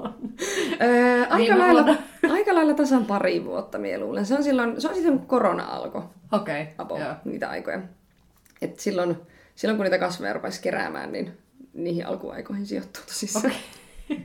Öö, 0.80 1.26
aika, 1.30 1.58
lailla, 1.58 1.94
aika 2.30 2.54
lailla 2.54 2.74
tasan 2.74 3.04
pari 3.04 3.44
vuotta, 3.44 3.78
mie 3.78 3.98
luulen. 3.98 4.26
Se 4.26 4.34
on 4.34 4.44
silloin, 4.44 4.80
se 4.80 4.88
on 4.88 4.94
sitten 4.94 5.18
kun 5.18 5.26
korona 5.26 5.64
alkoi. 5.64 6.02
Okei, 6.32 6.62
okay, 6.62 6.74
apo 6.78 6.98
joo. 6.98 7.14
niitä 7.24 7.50
aikoja. 7.50 7.80
Et 8.62 8.80
silloin, 8.80 9.16
silloin 9.54 9.76
kun 9.76 9.84
niitä 9.84 9.98
kasveja 9.98 10.32
rupesi 10.32 10.62
keräämään, 10.62 11.12
niin 11.12 11.38
niihin 11.74 12.06
alkuaikoihin 12.06 12.66
sijoittuu 12.66 13.02
tosissaan. 13.06 13.44
Okay. 13.46 14.18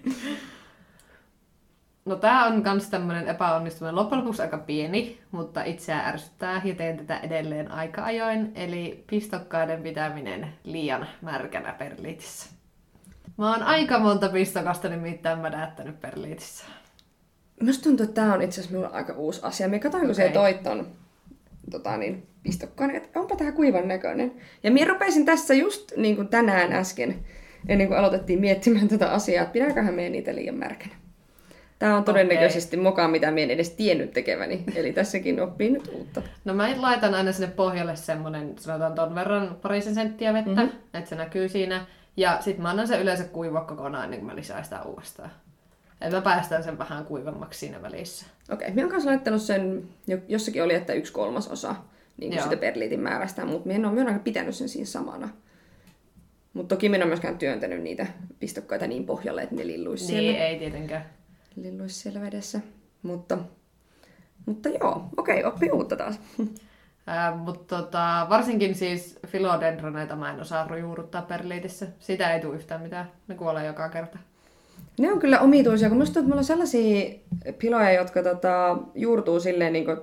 No 2.05 2.15
tää 2.15 2.45
on 2.45 2.63
kans 2.63 2.89
tämmönen 2.89 3.27
epäonnistuminen. 3.27 3.95
Loppujen 3.95 4.23
lopuksi 4.23 4.41
aika 4.41 4.57
pieni, 4.57 5.19
mutta 5.31 5.63
itseä 5.63 5.99
ärsyttää 5.99 6.61
ja 6.63 6.75
teen 6.75 6.97
tätä 6.97 7.19
edelleen 7.19 7.71
aika 7.71 8.03
ajoin. 8.03 8.51
Eli 8.55 9.03
pistokkaiden 9.09 9.83
pitäminen 9.83 10.53
liian 10.63 11.07
märkänä 11.21 11.73
perliitissä. 11.73 12.56
Mä 13.37 13.51
oon 13.51 13.63
aika 13.63 13.99
monta 13.99 14.29
pistokasta 14.29 14.89
nimittäin 14.89 15.39
mädättänyt 15.39 16.01
perliitissä. 16.01 16.65
Musta 17.61 17.83
tuntuu, 17.83 18.03
että 18.03 18.21
tää 18.21 18.33
on 18.33 18.41
itse 18.41 18.61
asiassa 18.61 18.77
minulla 18.77 18.95
aika 18.95 19.13
uusi 19.13 19.39
asia. 19.43 19.67
Me 19.67 19.79
katsoin, 19.79 20.01
kun 20.01 20.11
okay. 20.11 20.27
se 20.27 20.33
toit 20.33 20.63
ton 20.63 20.87
tota 21.71 21.97
niin, 21.97 22.27
pistokkaan, 22.43 22.95
että 22.95 23.19
onpa 23.19 23.35
tää 23.35 23.51
kuivan 23.51 23.87
näköinen. 23.87 24.31
Ja 24.63 24.71
minä 24.71 24.93
rupesin 24.93 25.25
tässä 25.25 25.53
just 25.53 25.91
niin 25.97 26.15
kuin 26.15 26.27
tänään 26.27 26.73
äsken, 26.73 27.15
ennen 27.67 27.87
kuin 27.87 27.99
aloitettiin 27.99 28.39
miettimään 28.39 28.87
tätä 28.87 29.11
asiaa, 29.11 29.43
että 29.43 29.53
pidäköhän 29.53 29.93
meidän 29.93 30.11
niitä 30.11 30.35
liian 30.35 30.55
märkänä. 30.55 30.95
Tämä 31.79 31.97
on 31.97 32.03
todennäköisesti 32.03 32.75
okay. 32.75 32.83
moka, 32.83 33.07
mitä 33.07 33.31
minä 33.31 33.43
en 33.43 33.51
edes 33.51 33.69
tiennyt 33.69 34.13
tekeväni. 34.13 34.63
Eli 34.75 34.93
tässäkin 34.93 35.41
oppii 35.41 35.69
nyt 35.69 35.87
uutta. 35.93 36.21
No 36.45 36.53
mä 36.53 36.69
laitan 36.77 37.15
aina 37.15 37.31
sinne 37.31 37.53
pohjalle 37.55 37.95
semmonen, 37.95 38.53
sanotaan 38.59 38.93
ton 38.93 39.15
verran 39.15 39.57
parisen 39.61 39.95
senttiä 39.95 40.33
vettä, 40.33 40.61
mm-hmm. 40.61 40.79
että 40.93 41.09
se 41.09 41.15
näkyy 41.15 41.49
siinä. 41.49 41.85
Ja 42.17 42.37
sitten 42.41 42.61
mä 42.61 42.69
annan 42.69 42.87
sen 42.87 43.01
yleensä 43.01 43.23
kuivua 43.23 43.61
kokonaan 43.61 44.03
ennen 44.03 44.19
kuin 44.19 44.27
mä 44.27 44.35
lisään 44.35 44.63
sitä 44.63 44.81
uudestaan. 44.81 45.31
Että 46.01 46.15
mä 46.15 46.21
päästään 46.21 46.63
sen 46.63 46.77
vähän 46.77 47.05
kuivemmaksi 47.05 47.59
siinä 47.59 47.81
välissä. 47.81 48.25
Okei, 48.49 48.65
okay. 48.65 48.69
minä 48.69 48.81
olen 48.81 48.91
kanssa 48.91 49.09
laittanut 49.09 49.41
sen, 49.41 49.89
jossakin 50.27 50.63
oli, 50.63 50.73
että 50.73 50.93
yksi 50.93 51.13
kolmas 51.13 51.47
osa 51.47 51.75
niin 52.17 52.31
kuin 52.31 52.43
sitä 52.43 52.57
perliitin 52.57 52.99
määrästä, 52.99 53.45
mutta 53.45 53.67
minä 53.67 53.89
olen 53.89 54.07
aika 54.07 54.19
pitänyt 54.19 54.55
sen 54.55 54.69
siinä 54.69 54.85
samana. 54.85 55.29
Mutta 56.53 56.75
toki 56.75 56.89
minä 56.89 56.97
olen 56.97 57.07
myöskään 57.07 57.37
työntänyt 57.37 57.81
niitä 57.81 58.07
pistokkaita 58.39 58.87
niin 58.87 59.05
pohjalle, 59.05 59.41
että 59.43 59.55
ne 59.55 59.67
lilluisi 59.67 60.05
niin, 60.05 60.13
siellä. 60.13 60.31
Niin, 60.31 60.41
ei 60.41 60.59
tietenkään. 60.59 61.05
Lilluisi 61.55 61.95
siellä 61.95 62.21
vedessä. 62.21 62.61
Mutta, 63.01 63.37
mutta 64.45 64.69
joo, 64.69 65.09
okei, 65.17 65.39
okay, 65.39 65.53
oppi 65.53 65.71
uutta 65.71 65.95
taas. 65.95 66.19
Mutta 67.35 67.75
tota, 67.75 68.27
varsinkin 68.29 68.75
siis 68.75 69.19
filodendroneita 69.27 70.15
mä 70.15 70.33
en 70.33 70.41
osaa 70.41 70.77
juurruttaa 70.77 71.21
perliitissä. 71.21 71.87
Sitä 71.99 72.33
ei 72.33 72.39
tule 72.39 72.55
yhtään 72.55 72.81
mitään. 72.81 73.11
Ne 73.27 73.35
kuolee 73.35 73.65
joka 73.65 73.89
kerta. 73.89 74.17
Ne 74.99 75.11
on 75.11 75.19
kyllä 75.19 75.39
omituisia, 75.39 75.89
kun 75.89 75.97
musta 75.97 76.13
tuntuu, 76.13 76.21
että 76.21 76.29
mulla 76.29 76.39
on 76.39 76.45
sellaisia 76.45 77.19
piloja, 77.59 77.91
jotka 77.91 78.23
tota, 78.23 78.77
juurtuu 78.95 79.39
silleen 79.39 79.73
niin 79.73 79.85
kuin, 79.85 79.97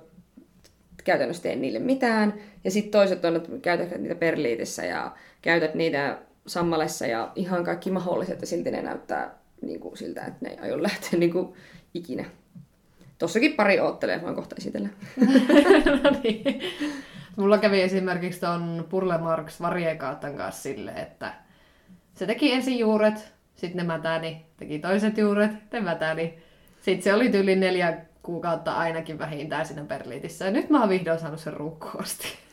käytännössä 1.05 1.43
tee 1.43 1.57
niille 1.57 1.79
mitään. 1.79 2.35
Ja 2.65 2.71
sitten 2.71 2.93
toiset 2.93 3.25
on, 3.25 3.37
että 3.37 3.49
käytät 3.63 4.01
niitä 4.01 4.15
perliitissä 4.15 4.85
ja 4.85 5.13
käytät 5.43 5.75
niitä 5.75 6.19
sammalessa 6.47 7.07
ja 7.07 7.33
ihan 7.35 7.65
kaikki 7.65 7.91
mahdolliset 7.91 8.41
ja 8.41 8.47
silti 8.47 8.71
ne 8.71 8.83
näyttää 8.83 9.35
niin 9.63 9.81
kuin 9.81 9.97
siltä, 9.97 10.25
että 10.25 10.39
ne 10.41 10.51
ei 10.51 10.59
aio 10.59 10.83
lähteä 10.83 11.19
niin 11.19 11.33
kuin, 11.33 11.53
ikinä. 11.95 12.25
Tossakin 13.19 13.53
pari 13.53 13.81
oottelee, 13.81 14.23
voin 14.23 14.35
kohta 14.35 14.57
esitellä. 14.59 14.89
no 16.03 16.11
niin. 16.23 16.61
Mulla 17.37 17.59
kävi 17.59 17.83
esimerkiksi 17.83 18.41
ton 18.41 18.87
Purle 18.89 19.19
Marks 19.19 19.61
variekaatan 19.61 20.37
kanssa 20.37 20.63
silleen, 20.63 20.99
että 20.99 21.33
se 22.15 22.27
teki 22.27 22.53
ensin 22.53 22.79
juuret, 22.79 23.33
sitten 23.57 23.77
ne 23.77 23.83
mätäni, 23.83 24.47
teki 24.57 24.79
toiset 24.79 25.19
juuret, 25.19 25.51
ne 25.73 25.81
mätäni. 25.81 26.39
Sitten 26.81 27.03
se 27.03 27.15
oli 27.15 27.29
tyyli 27.29 27.57
neljä 27.57 27.97
kuukautta 28.23 28.73
ainakin 28.73 29.19
vähintään 29.19 29.67
siinä 29.67 29.85
perliitissä. 29.85 30.45
Ja 30.45 30.51
nyt 30.51 30.71
mä 30.71 30.81
oon 30.81 30.89
vihdoin 30.89 31.19
saanut 31.19 31.41
sen 31.41 31.53
ruukkuun 31.53 32.03
asti. 32.03 32.44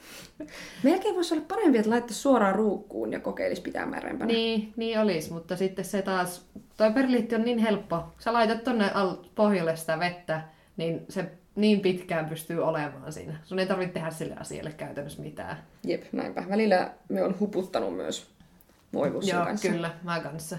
Melkein 0.84 1.16
voisi 1.16 1.34
olla 1.34 1.46
parempi, 1.48 1.78
että 1.78 1.90
laittaisi 1.90 2.22
suoraan 2.22 2.56
ruukkuun 2.56 3.14
ja 3.14 3.20
kokeilisi 3.20 3.62
pitää 3.62 3.86
märempänä. 3.86 4.26
Niin, 4.26 4.74
niin 4.76 5.00
olisi, 5.00 5.34
mutta 5.34 5.56
sitten 5.56 5.86
se 5.86 6.02
taas, 6.02 6.46
toi 6.78 6.94
perliitti 6.94 7.36
on 7.36 7.42
niin 7.42 7.58
helppo. 7.58 8.04
Sä 8.20 8.34
laitat 8.34 8.64
tonne 8.64 8.92
pohjalle 9.36 9.76
sitä 9.76 10.00
vettä, 10.00 10.42
niin 10.78 11.06
se 11.10 11.32
niin 11.56 11.80
pitkään 11.80 12.26
pystyy 12.30 12.64
olemaan 12.64 13.14
siinä. 13.14 13.38
Sun 13.44 13.60
ei 13.60 13.66
tarvitse 13.66 13.94
tehdä 13.94 14.12
sille 14.12 14.36
asialle 14.40 14.72
käytännössä 14.72 15.22
mitään. 15.22 15.58
Jep, 15.84 16.04
näinpä. 16.12 16.44
Välillä 16.50 16.92
me 17.10 17.24
on 17.24 17.40
huputtanut 17.40 17.96
myös 17.96 18.32
muovussin 18.92 19.36
Joo, 19.36 19.46
kanssa. 19.46 19.70
kyllä, 19.70 19.92
mä 20.04 20.20
kanssa. 20.20 20.58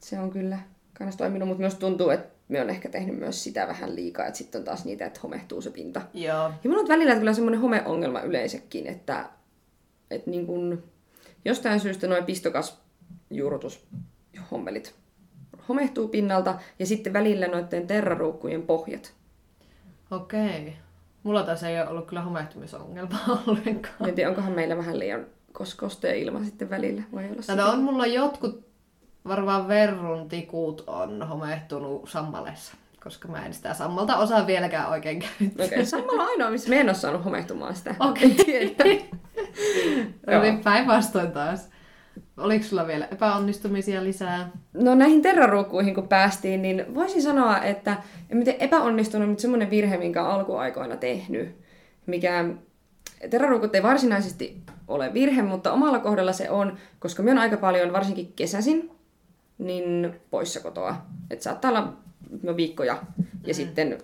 Se 0.00 0.20
on 0.20 0.30
kyllä 0.30 0.58
kanssa 0.98 1.18
toiminut, 1.18 1.48
mutta 1.48 1.60
myös 1.60 1.74
tuntuu, 1.74 2.10
että 2.10 2.31
me 2.52 2.60
on 2.60 2.70
ehkä 2.70 2.88
tehnyt 2.88 3.18
myös 3.18 3.44
sitä 3.44 3.68
vähän 3.68 3.96
liikaa, 3.96 4.26
että 4.26 4.38
sitten 4.38 4.58
on 4.58 4.64
taas 4.64 4.84
niitä, 4.84 5.06
että 5.06 5.20
homehtuu 5.22 5.60
se 5.60 5.70
pinta. 5.70 6.02
Joo. 6.14 6.52
Ja 6.64 6.70
mulla 6.70 6.80
on 6.80 6.88
välillä 6.88 7.16
kyllä 7.16 7.32
semmoinen 7.32 7.60
homeongelma 7.60 8.20
yleensäkin, 8.20 8.86
että, 8.86 9.28
että 10.10 10.30
niin 10.30 10.46
kun, 10.46 10.82
jostain 11.44 11.80
syystä 11.80 12.06
noin 12.06 12.24
pistokasjuurutushommelit 12.24 14.94
homehtuu 15.68 16.08
pinnalta 16.08 16.58
ja 16.78 16.86
sitten 16.86 17.12
välillä 17.12 17.48
noiden 17.48 17.86
terraruukkujen 17.86 18.62
pohjat. 18.62 19.12
Okei. 20.10 20.76
Mulla 21.22 21.42
taas 21.42 21.62
ei 21.62 21.80
ole 21.80 21.88
ollut 21.88 22.06
kyllä 22.06 22.22
homehtumisongelmaa 22.22 23.42
ollenkaan. 23.46 24.08
En 24.08 24.14
tiedä, 24.14 24.30
onkohan 24.30 24.52
meillä 24.52 24.76
vähän 24.76 24.98
liian 24.98 25.26
kostea 25.76 26.14
ilma 26.14 26.44
sitten 26.44 26.70
välillä. 26.70 27.02
Voi 27.12 27.24
olla 27.24 27.56
no, 27.56 27.70
on 27.70 27.82
mulla 27.82 28.06
jotkut 28.06 28.71
varmaan 29.28 29.68
verrun 29.68 30.28
tikut 30.28 30.84
on 30.86 31.22
homehtunut 31.28 32.08
sammalessa, 32.08 32.76
koska 33.02 33.28
mä 33.28 33.46
en 33.46 33.54
sitä 33.54 33.74
sammalta 33.74 34.16
osaa 34.16 34.46
vieläkään 34.46 34.90
oikein 34.90 35.18
käyttää. 35.18 35.66
Okei, 35.66 35.66
okay, 35.66 35.84
sammalla 35.84 36.22
on 36.22 36.28
ainoa, 36.28 36.50
missä 36.50 36.68
mä 36.68 36.74
en 36.74 36.88
ole 36.88 36.94
saanut 36.94 37.24
homehtumaan 37.24 37.74
sitä. 37.74 37.94
Okei. 38.00 38.36
Okay. 40.26 40.62
päinvastoin 40.64 41.32
taas. 41.32 41.68
Oliko 42.36 42.64
sulla 42.64 42.86
vielä 42.86 43.08
epäonnistumisia 43.12 44.04
lisää? 44.04 44.50
No 44.72 44.94
näihin 44.94 45.22
terraruukkuihin 45.22 45.94
kun 45.94 46.08
päästiin, 46.08 46.62
niin 46.62 46.94
voisin 46.94 47.22
sanoa, 47.22 47.58
että 47.58 47.96
miten 48.32 48.54
epäonnistunut, 48.58 49.28
mutta 49.28 49.42
semmoinen 49.42 49.70
virhe, 49.70 49.96
minkä 49.96 50.24
alkuaikoina 50.24 50.96
tehnyt, 50.96 51.56
mikä 52.06 52.44
terraruukut 53.30 53.74
ei 53.74 53.82
varsinaisesti 53.82 54.62
ole 54.88 55.14
virhe, 55.14 55.42
mutta 55.42 55.72
omalla 55.72 55.98
kohdalla 55.98 56.32
se 56.32 56.50
on, 56.50 56.76
koska 56.98 57.22
minä 57.22 57.32
on 57.32 57.38
aika 57.38 57.56
paljon, 57.56 57.92
varsinkin 57.92 58.32
kesäsin, 58.36 58.90
niin 59.66 60.14
poissa 60.30 60.60
kotoa. 60.60 60.96
Että 61.30 61.42
saattaa 61.42 61.70
olla 61.70 61.92
no 62.42 62.56
viikkoja. 62.56 62.92
Ja 63.46 63.48
mm. 63.48 63.54
sitten, 63.54 63.98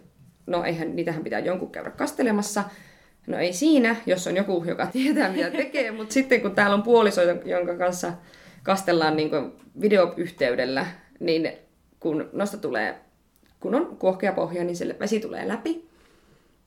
no 0.47 0.65
eihän, 0.65 0.97
niitähän 0.97 1.25
pitää 1.25 1.39
jonkun 1.39 1.71
käydä 1.71 1.91
kastelemassa. 1.91 2.65
No 3.27 3.39
ei 3.39 3.53
siinä, 3.53 3.97
jos 4.07 4.27
on 4.27 4.37
joku, 4.37 4.65
joka 4.69 4.87
tietää 4.93 5.33
mitä 5.33 5.51
tekee, 5.51 5.91
mutta 5.91 6.15
sitten 6.15 6.41
kun 6.41 6.55
täällä 6.55 6.75
on 6.75 6.83
puoliso, 6.83 7.21
jonka 7.45 7.77
kanssa 7.77 8.13
kastellaan 8.63 9.17
niin 9.17 9.31
videoyhteydellä, 9.81 10.87
niin 11.21 11.53
kun 12.01 12.29
nosta 12.33 12.59
tulee, 12.59 12.99
kun 13.61 13.75
on 13.75 13.97
kuohkea 13.97 14.33
pohja, 14.33 14.65
niin 14.65 14.77
se 14.77 14.97
vesi 15.01 15.21
tulee 15.21 15.49
läpi. 15.49 15.89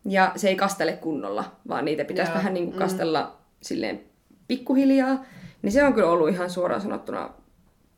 Ja 0.06 0.32
se 0.36 0.50
ei 0.50 0.56
kastele 0.56 0.94
kunnolla, 0.94 1.52
vaan 1.68 1.86
niitä 1.86 2.06
pitäisi 2.06 2.32
Joo. 2.32 2.38
vähän 2.38 2.54
niin 2.54 2.66
kuin 2.66 2.76
mm. 2.76 2.80
kastella 2.80 3.22
mm. 3.22 3.32
silleen 3.62 4.02
pikkuhiljaa. 4.48 5.26
Niin 5.62 5.72
se 5.72 5.84
on 5.84 5.94
kyllä 5.94 6.10
ollut 6.10 6.30
ihan 6.30 6.50
suoraan 6.50 6.82
sanottuna 6.82 7.30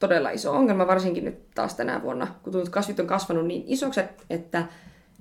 todella 0.07 0.29
iso 0.29 0.51
ongelma, 0.51 0.87
varsinkin 0.87 1.25
nyt 1.25 1.51
taas 1.55 1.75
tänä 1.75 2.01
vuonna, 2.01 2.27
kun 2.43 2.53
kasvit 2.71 2.99
on 2.99 3.07
kasvanut 3.07 3.45
niin 3.45 3.63
isoksi, 3.67 4.01
että 4.29 4.65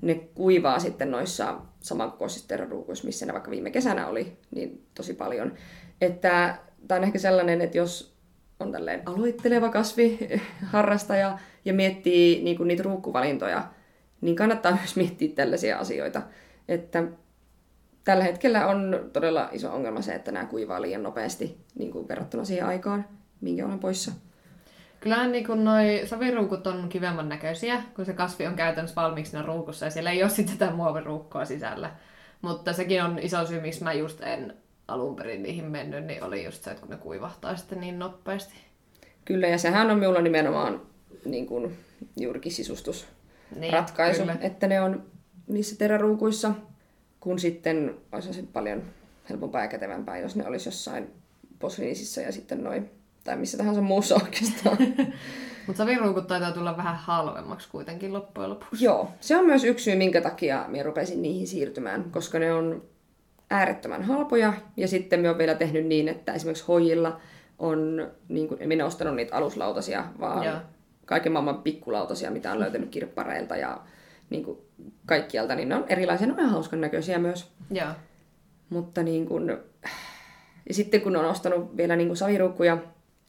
ne 0.00 0.14
kuivaa 0.14 0.78
sitten 0.78 1.10
noissa 1.10 1.58
samankokoisissa 1.80 2.48
terraruukuissa, 2.48 3.06
missä 3.06 3.26
ne 3.26 3.32
vaikka 3.32 3.50
viime 3.50 3.70
kesänä 3.70 4.06
oli, 4.06 4.36
niin 4.54 4.86
tosi 4.94 5.14
paljon. 5.14 5.52
Että 6.00 6.58
tämä 6.88 6.98
on 6.98 7.04
ehkä 7.04 7.18
sellainen, 7.18 7.60
että 7.60 7.78
jos 7.78 8.14
on 8.60 8.72
tälleen 8.72 9.02
aloitteleva 9.06 9.68
kasvi, 9.68 10.18
harrastaja 10.72 11.38
ja 11.64 11.72
miettii 11.72 12.44
niin 12.44 12.56
kuin 12.56 12.68
niitä 12.68 12.82
ruukkuvalintoja, 12.82 13.64
niin 14.20 14.36
kannattaa 14.36 14.76
myös 14.78 14.96
miettiä 14.96 15.34
tällaisia 15.34 15.78
asioita. 15.78 16.22
Että 16.68 17.04
tällä 18.04 18.24
hetkellä 18.24 18.66
on 18.66 19.10
todella 19.12 19.48
iso 19.52 19.74
ongelma 19.74 20.02
se, 20.02 20.14
että 20.14 20.32
nämä 20.32 20.46
kuivaa 20.46 20.82
liian 20.82 21.02
nopeasti 21.02 21.56
niin 21.74 21.92
kuin 21.92 22.08
verrattuna 22.08 22.44
siihen 22.44 22.66
aikaan, 22.66 23.04
minkä 23.40 23.66
olen 23.66 23.78
poissa. 23.78 24.12
Kyllähän 25.02 25.32
niin 25.32 25.46
kun 25.46 25.64
noi 25.64 26.02
saviruukut 26.04 26.66
on 26.66 26.88
kivemman 26.88 27.28
näköisiä, 27.28 27.82
kun 27.96 28.06
se 28.06 28.12
kasvi 28.12 28.46
on 28.46 28.56
käytännössä 28.56 29.02
valmiiksi 29.02 29.30
siinä 29.30 29.46
ruukussa 29.46 29.84
ja 29.84 29.90
siellä 29.90 30.10
ei 30.10 30.22
ole 30.22 30.30
sitten 30.30 30.58
tätä 30.58 30.72
muoviruukkoa 30.72 31.44
sisällä. 31.44 31.90
Mutta 32.42 32.72
sekin 32.72 33.02
on 33.02 33.18
iso 33.18 33.46
syy, 33.46 33.60
miksi 33.60 33.84
mä 33.84 33.92
just 33.92 34.20
en 34.20 34.56
alun 34.88 35.16
perin 35.16 35.42
niihin 35.42 35.64
mennyt, 35.64 36.04
niin 36.04 36.24
oli 36.24 36.44
just 36.44 36.62
se, 36.62 36.70
että 36.70 36.80
kun 36.80 36.90
ne 36.90 36.96
kuivahtaa 36.96 37.56
sitten 37.56 37.80
niin 37.80 37.98
nopeasti. 37.98 38.54
Kyllä, 39.24 39.46
ja 39.46 39.58
sehän 39.58 39.90
on 39.90 39.98
minulla 39.98 40.20
nimenomaan 40.20 40.80
niin 41.24 41.46
kuin 41.46 41.76
juurikin 42.16 42.52
sisustusratkaisu, 42.52 44.24
niin, 44.24 44.38
että 44.40 44.66
ne 44.66 44.80
on 44.80 45.06
niissä 45.46 45.76
teräruukuissa, 45.76 46.52
kun 47.20 47.38
sitten 47.38 47.94
olisi 48.12 48.48
paljon 48.52 48.82
helpompaa 49.30 49.62
ja 49.62 49.68
kätevämpää, 49.68 50.18
jos 50.18 50.36
ne 50.36 50.46
olisi 50.46 50.68
jossain 50.68 51.12
posliinisissa 51.58 52.20
ja 52.20 52.32
sitten 52.32 52.64
noin 52.64 53.01
tai 53.24 53.36
missä 53.36 53.58
tahansa 53.58 53.80
muussa 53.80 54.14
oikeastaan. 54.14 54.76
Mutta 55.66 55.78
saviruukut 55.78 56.26
taitaa 56.26 56.52
tulla 56.52 56.76
vähän 56.76 56.96
halvemmaksi 56.96 57.68
kuitenkin 57.70 58.12
loppujen 58.12 58.50
lopuksi. 58.50 58.84
Joo, 58.84 59.10
se 59.20 59.36
on 59.36 59.46
myös 59.46 59.64
yksi 59.64 59.84
syy, 59.84 59.96
minkä 59.96 60.20
takia 60.20 60.64
minä 60.68 60.82
rupesin 60.82 61.22
niihin 61.22 61.46
siirtymään, 61.46 62.04
koska 62.10 62.38
ne 62.38 62.52
on 62.52 62.82
äärettömän 63.50 64.02
halpoja. 64.02 64.52
Ja 64.76 64.88
sitten 64.88 65.20
minä 65.20 65.28
olen 65.28 65.38
vielä 65.38 65.54
tehnyt 65.54 65.86
niin, 65.86 66.08
että 66.08 66.32
esimerkiksi 66.32 66.64
hojilla 66.68 67.20
on, 67.58 68.10
niin 68.28 68.48
kuin, 68.48 68.68
minä 68.68 68.86
ostanut 68.86 69.16
niitä 69.16 69.36
aluslautasia, 69.36 70.04
vaan 70.20 70.44
Joo. 70.44 70.56
kaiken 71.06 71.32
maailman 71.32 71.62
pikkulautasia, 71.62 72.30
mitä 72.30 72.52
on 72.52 72.60
löytynyt 72.60 72.90
kirppareilta 72.90 73.56
ja 73.56 73.80
niin 74.30 74.44
kuin, 74.44 74.58
kaikkialta, 75.06 75.54
niin 75.54 75.68
ne 75.68 75.76
on 75.76 75.84
erilaisia, 75.88 76.26
ne 76.26 76.32
on 76.32 76.38
ihan 76.38 76.52
hauskan 76.52 76.80
näköisiä 76.80 77.18
myös. 77.18 77.52
Joo. 77.70 77.88
Mutta 78.70 79.02
niin 79.02 79.26
kun, 79.26 79.58
ja 80.68 80.74
sitten 80.74 81.00
kun 81.00 81.16
on 81.16 81.24
ostanut 81.24 81.76
vielä 81.76 81.96
niin 81.96 82.16
saviruukkuja, 82.16 82.78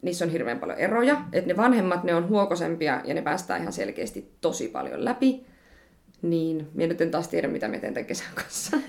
niissä 0.04 0.24
on 0.24 0.30
hirveän 0.30 0.58
paljon 0.58 0.78
eroja. 0.78 1.22
Että 1.32 1.48
ne 1.48 1.56
vanhemmat, 1.56 2.04
ne 2.04 2.14
on 2.14 2.28
huokosempia 2.28 3.00
ja 3.04 3.14
ne 3.14 3.22
päästään 3.22 3.60
ihan 3.60 3.72
selkeästi 3.72 4.32
tosi 4.40 4.68
paljon 4.68 5.04
läpi. 5.04 5.46
Niin, 6.22 6.68
minä 6.74 6.88
nyt 6.88 7.00
en 7.00 7.10
taas 7.10 7.28
tiedä, 7.28 7.48
mitä 7.48 7.68
me 7.68 7.78
teen 7.78 7.94
tämän 7.94 8.06
kesän 8.06 8.34
kanssa. 8.34 8.76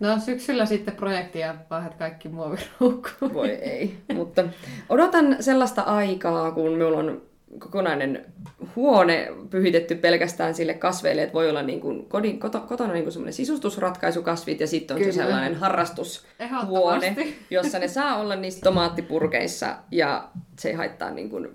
No 0.00 0.18
syksyllä 0.18 0.66
sitten 0.66 0.96
projektia 0.96 1.54
vaihdat 1.70 1.94
kaikki 1.94 2.28
muoviruukkuun. 2.28 3.34
Voi 3.34 3.48
ei. 3.50 3.96
Mutta 4.14 4.44
odotan 4.88 5.36
sellaista 5.40 5.82
aikaa, 5.82 6.52
kun 6.52 6.72
minulla 6.72 6.98
on 6.98 7.22
kokonainen 7.58 8.32
huone 8.76 9.28
pyhitetty 9.50 9.94
pelkästään 9.94 10.54
sille 10.54 10.74
kasveille, 10.74 11.22
että 11.22 11.34
voi 11.34 11.50
olla 11.50 11.62
niin 11.62 11.80
kuin 11.80 12.06
kodin, 12.06 12.40
koto, 12.40 12.60
kotona 12.60 12.92
niin 12.92 13.04
kuin 13.04 13.12
semmoinen 13.12 13.32
sisustusratkaisukasvit 13.32 14.60
ja 14.60 14.66
sitten 14.66 14.94
on 14.94 15.00
Kyllä. 15.00 15.12
se 15.12 15.16
sellainen 15.16 15.54
harrastushuone, 15.54 17.16
jossa 17.50 17.78
ne 17.78 17.88
saa 17.88 18.16
olla 18.16 18.36
niissä 18.36 18.60
tomaattipurkeissa 18.60 19.76
ja 19.90 20.28
se 20.58 20.68
ei 20.68 20.74
haittaa 20.74 21.10
niin 21.10 21.30
kuin 21.30 21.48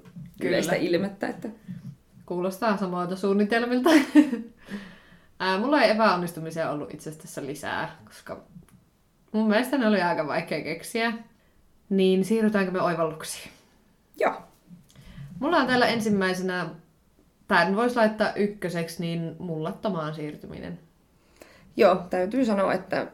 yleistä 0.44 0.76
Kyllä. 0.76 0.88
ilmettä. 0.88 1.28
Että... 1.28 1.50
Kuulostaa 2.26 2.78
samoilta 2.78 3.16
suunnitelmilta. 3.16 3.90
Ää, 5.40 5.60
mulla 5.60 5.82
ei 5.82 5.92
epäonnistumisia 5.92 6.72
ollut 6.72 6.94
itse 6.94 7.10
asiassa 7.10 7.46
lisää, 7.46 7.96
koska 8.06 8.44
mun 9.32 9.48
mielestä 9.48 9.78
ne 9.78 9.88
oli 9.88 10.02
aika 10.02 10.28
vaikea 10.28 10.64
keksiä. 10.64 11.14
Niin 11.90 12.26
siirrytäänkö 12.26 12.72
me 12.72 12.82
oivalluksiin? 12.82 13.52
Joo. 14.20 14.47
Mulla 15.40 15.58
on 15.58 15.68
täällä 15.68 15.88
ensimmäisenä, 15.88 16.70
tämän 17.48 17.76
voisi 17.76 17.96
laittaa 17.96 18.34
ykköseksi, 18.34 19.02
niin 19.02 19.36
mullattomaan 19.40 20.16
siirtyminen. 20.16 20.80
Joo, 21.78 21.96
täytyy 22.10 22.46
sanoa, 22.46 22.74
että 22.74 23.08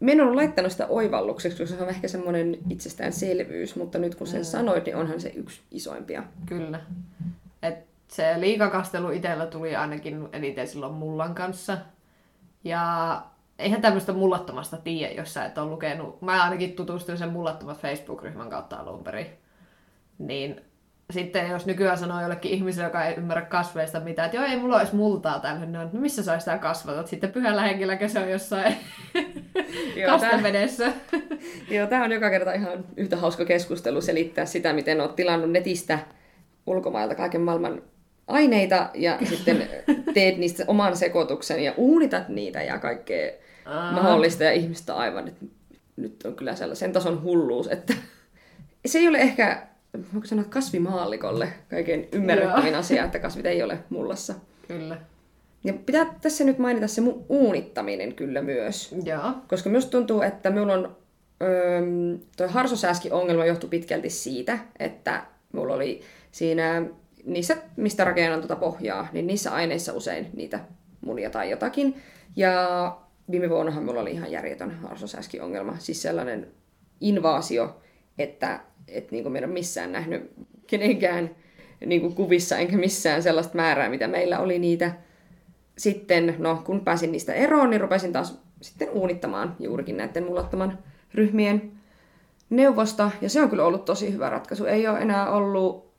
minä 0.00 0.12
en 0.12 0.20
ollut 0.20 0.34
laittanut 0.34 0.72
sitä 0.72 0.86
oivallukseksi, 0.86 1.58
koska 1.58 1.76
se 1.76 1.82
on 1.82 1.88
ehkä 1.88 2.08
semmoinen 2.08 2.58
itsestäänselvyys, 2.70 3.76
mutta 3.76 3.98
nyt 3.98 4.14
kun 4.14 4.26
sen 4.26 4.44
sanoit, 4.44 4.84
niin 4.84 4.96
onhan 4.96 5.20
se 5.20 5.28
yksi 5.28 5.60
isoimpia. 5.70 6.22
Kyllä. 6.46 6.80
Et 7.62 7.86
se 8.08 8.34
liikakastelu 8.40 9.10
itsellä 9.10 9.46
tuli 9.46 9.76
ainakin 9.76 10.28
eniten 10.32 10.68
silloin 10.68 10.92
mullan 10.92 11.34
kanssa. 11.34 11.78
Ja 12.64 13.22
eihän 13.58 13.82
tämmöistä 13.82 14.12
mullattomasta 14.12 14.76
tiedä, 14.76 15.12
jos 15.12 15.34
sä 15.34 15.44
et 15.44 15.58
ole 15.58 15.70
lukenut. 15.70 16.22
Mä 16.22 16.44
ainakin 16.44 16.72
tutustuin 16.72 17.18
sen 17.18 17.32
mullattomat 17.32 17.78
Facebook-ryhmän 17.78 18.50
kautta 18.50 18.76
alun 18.76 19.04
perin. 19.04 19.26
Niin 20.18 20.60
sitten 21.10 21.50
jos 21.50 21.66
nykyään 21.66 21.98
sanoo 21.98 22.20
jollekin 22.20 22.50
ihmiselle, 22.50 22.88
joka 22.88 23.04
ei 23.04 23.14
ymmärrä 23.14 23.42
kasveista 23.42 24.00
mitään, 24.00 24.26
että 24.26 24.36
joo, 24.36 24.46
ei 24.46 24.56
mulla 24.56 24.78
olisi 24.78 24.96
multaa 24.96 25.40
täällä, 25.40 25.60
niin 25.60 25.72
no 25.72 25.88
missä 25.92 26.22
sä 26.22 26.38
sitä 26.38 26.58
kasvatat? 26.58 27.06
Sitten 27.06 27.32
pyhällä 27.32 27.62
henkilläkö 27.62 28.08
se 28.08 28.18
on 28.18 28.30
jossain 28.30 28.76
Joo, 29.96 30.18
kastevedessä. 30.18 30.92
Joo, 31.70 31.86
tämä 31.86 32.04
on 32.04 32.12
joka 32.12 32.30
kerta 32.30 32.52
ihan 32.52 32.84
yhtä 32.96 33.16
hauska 33.16 33.44
keskustelu 33.44 34.00
selittää 34.00 34.46
sitä, 34.46 34.72
miten 34.72 35.00
olet 35.00 35.16
tilannut 35.16 35.50
netistä 35.50 35.98
ulkomailta 36.66 37.14
kaiken 37.14 37.40
maailman 37.40 37.82
aineita 38.26 38.90
ja 38.94 39.18
sitten 39.30 39.68
teet 40.14 40.38
niistä 40.38 40.64
oman 40.66 40.96
sekoituksen 40.96 41.64
ja 41.64 41.74
uunitat 41.76 42.28
niitä 42.28 42.62
ja 42.62 42.78
kaikkea 42.78 43.32
Aa. 43.64 43.92
mahdollista 43.92 44.44
ja 44.44 44.52
ihmistä 44.52 44.96
aivan, 44.96 45.28
että 45.28 45.44
nyt 45.96 46.22
on 46.24 46.36
kyllä 46.36 46.54
sellaisen 46.54 46.92
tason 46.92 47.22
hulluus, 47.22 47.68
että 47.68 47.94
se 48.86 48.98
ei 48.98 49.08
ole 49.08 49.18
ehkä, 49.18 49.66
voiko 50.14 50.26
sanoa 50.26 50.44
kasvimaallikolle 50.44 51.52
kaiken 51.70 52.08
ymmärrettävin 52.12 52.74
asia, 52.74 53.04
että 53.04 53.18
kasvit 53.18 53.46
ei 53.46 53.62
ole 53.62 53.78
mullassa. 53.90 54.34
Kyllä. 54.68 54.98
Ja 55.64 55.72
pitää 55.72 56.14
tässä 56.20 56.44
nyt 56.44 56.58
mainita 56.58 56.88
se 56.88 57.02
mu- 57.02 57.24
uunittaminen 57.28 58.14
kyllä 58.14 58.42
myös. 58.42 58.94
Joo. 59.04 59.32
Koska 59.48 59.68
minusta 59.70 59.90
tuntuu, 59.90 60.22
että 60.22 60.50
minulla 60.50 60.74
on 60.74 60.96
öö, 61.42 61.80
toi 62.36 62.48
harsosääski-ongelma 62.48 63.44
johtui 63.44 63.70
pitkälti 63.70 64.10
siitä, 64.10 64.58
että 64.78 65.22
mulla 65.52 65.74
oli 65.74 66.00
siinä 66.32 66.82
niissä, 67.24 67.56
mistä 67.76 68.04
rakennan 68.04 68.40
tuota 68.40 68.56
pohjaa, 68.56 69.08
niin 69.12 69.26
niissä 69.26 69.54
aineissa 69.54 69.92
usein 69.92 70.30
niitä 70.34 70.60
munia 71.00 71.30
tai 71.30 71.50
jotakin. 71.50 71.96
Ja 72.36 72.96
viime 73.30 73.50
vuonnahan 73.50 73.84
mulla 73.84 74.00
oli 74.00 74.10
ihan 74.10 74.32
järjetön 74.32 74.70
harsosääski-ongelma, 74.70 75.76
siis 75.78 76.02
sellainen 76.02 76.46
invaasio, 77.00 77.80
että 78.18 78.60
et 78.88 79.10
niin 79.10 79.24
kuin 79.24 79.36
en 79.36 79.44
ole 79.44 79.52
missään 79.52 79.92
nähnyt 79.92 80.30
kenenkään 80.66 81.30
niin 81.86 82.00
kuin 82.00 82.14
kuvissa 82.14 82.56
enkä 82.56 82.76
missään 82.76 83.22
sellaista 83.22 83.56
määrää, 83.56 83.88
mitä 83.88 84.08
meillä 84.08 84.38
oli 84.38 84.58
niitä 84.58 84.92
sitten, 85.78 86.34
no 86.38 86.62
kun 86.64 86.80
pääsin 86.80 87.12
niistä 87.12 87.34
eroon, 87.34 87.70
niin 87.70 87.80
rupesin 87.80 88.12
taas 88.12 88.38
sitten 88.60 88.90
uunittamaan 88.90 89.56
juurikin 89.58 89.96
näiden 89.96 90.24
mullattoman 90.24 90.78
ryhmien 91.14 91.72
neuvosta. 92.50 93.10
Ja 93.20 93.30
se 93.30 93.42
on 93.42 93.50
kyllä 93.50 93.64
ollut 93.64 93.84
tosi 93.84 94.12
hyvä 94.12 94.30
ratkaisu. 94.30 94.64
Ei 94.64 94.88
ole 94.88 94.98
enää 94.98 95.30
ollut 95.30 95.90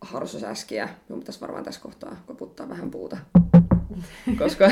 harsosäskiä. 0.00 0.88
Minun 1.08 1.20
pitäisi 1.20 1.40
varmaan 1.40 1.64
tässä 1.64 1.80
kohtaa 1.80 2.16
koputtaa 2.26 2.68
vähän 2.68 2.90
puuta. 2.90 3.16
Koska 4.38 4.70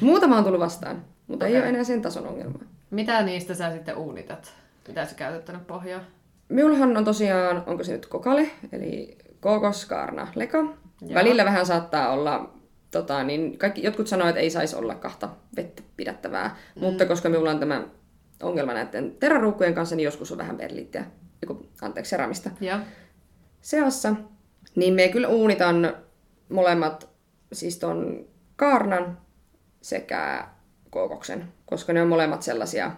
muutama 0.00 0.38
on 0.38 0.44
tullut 0.44 0.60
vastaan, 0.60 1.04
mutta 1.26 1.44
okay. 1.44 1.56
ei 1.56 1.62
ole 1.62 1.68
enää 1.68 1.84
sen 1.84 2.02
tason 2.02 2.26
ongelmaa. 2.26 2.62
Mitä 2.90 3.22
niistä 3.22 3.54
sä 3.54 3.72
sitten 3.72 3.96
uunitat? 3.96 4.52
Mitä 4.88 5.06
sä 5.06 5.14
käytät 5.14 5.44
tänne 5.44 5.60
pohjaan? 5.66 6.06
Minullahan 6.48 6.96
on 6.96 7.04
tosiaan, 7.04 7.62
onko 7.66 7.84
se 7.84 7.92
nyt 7.92 8.06
kokale, 8.06 8.50
eli 8.72 9.18
kokos, 9.40 9.86
kaarna, 9.86 10.28
leka. 10.34 10.58
Joo. 10.58 11.14
Välillä 11.14 11.44
vähän 11.44 11.66
saattaa 11.66 12.12
olla, 12.12 12.54
tota, 12.90 13.24
niin 13.24 13.58
kaikki, 13.58 13.82
jotkut 13.82 14.06
sanoo, 14.06 14.28
että 14.28 14.40
ei 14.40 14.50
saisi 14.50 14.76
olla 14.76 14.94
kahta 14.94 15.28
vettä 15.56 15.82
pidättävää, 15.96 16.56
mm. 16.76 16.80
mutta 16.80 17.06
koska 17.06 17.28
minulla 17.28 17.50
on 17.50 17.58
tämä 17.58 17.84
ongelma 18.42 18.74
näiden 18.74 19.16
teraruukkujen 19.20 19.74
kanssa, 19.74 19.96
niin 19.96 20.04
joskus 20.04 20.32
on 20.32 20.38
vähän 20.38 20.56
perliittiä, 20.56 21.04
anteeksi, 21.82 22.10
seramista 22.10 22.50
Joo. 22.60 22.78
seassa, 23.60 24.14
niin 24.74 24.94
me 24.94 25.08
kyllä 25.08 25.28
uunitan 25.28 25.96
molemmat, 26.48 27.08
siis 27.52 27.78
ton 27.78 28.26
kaarnan 28.56 29.18
sekä 29.80 30.48
kookoksen, 30.90 31.44
koska 31.66 31.92
ne 31.92 32.02
on 32.02 32.08
molemmat 32.08 32.42
sellaisia, 32.42 32.92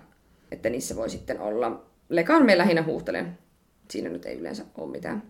että 0.50 0.70
niissä 0.70 0.96
voi 0.96 1.10
sitten 1.10 1.40
olla. 1.40 1.89
Lekaan 2.10 2.46
me 2.46 2.58
lähinnä 2.58 2.82
huuhtelen. 2.82 3.38
Siinä 3.90 4.08
nyt 4.10 4.26
ei 4.26 4.38
yleensä 4.38 4.64
ole 4.78 4.90
mitään. 4.90 5.22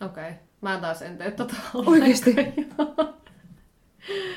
Okei. 0.00 0.24
Okay. 0.24 0.32
Mä 0.60 0.78
taas 0.80 1.02
en 1.02 1.18
tee 1.18 1.30
tota 1.30 1.54
Oikeesti? 1.74 2.36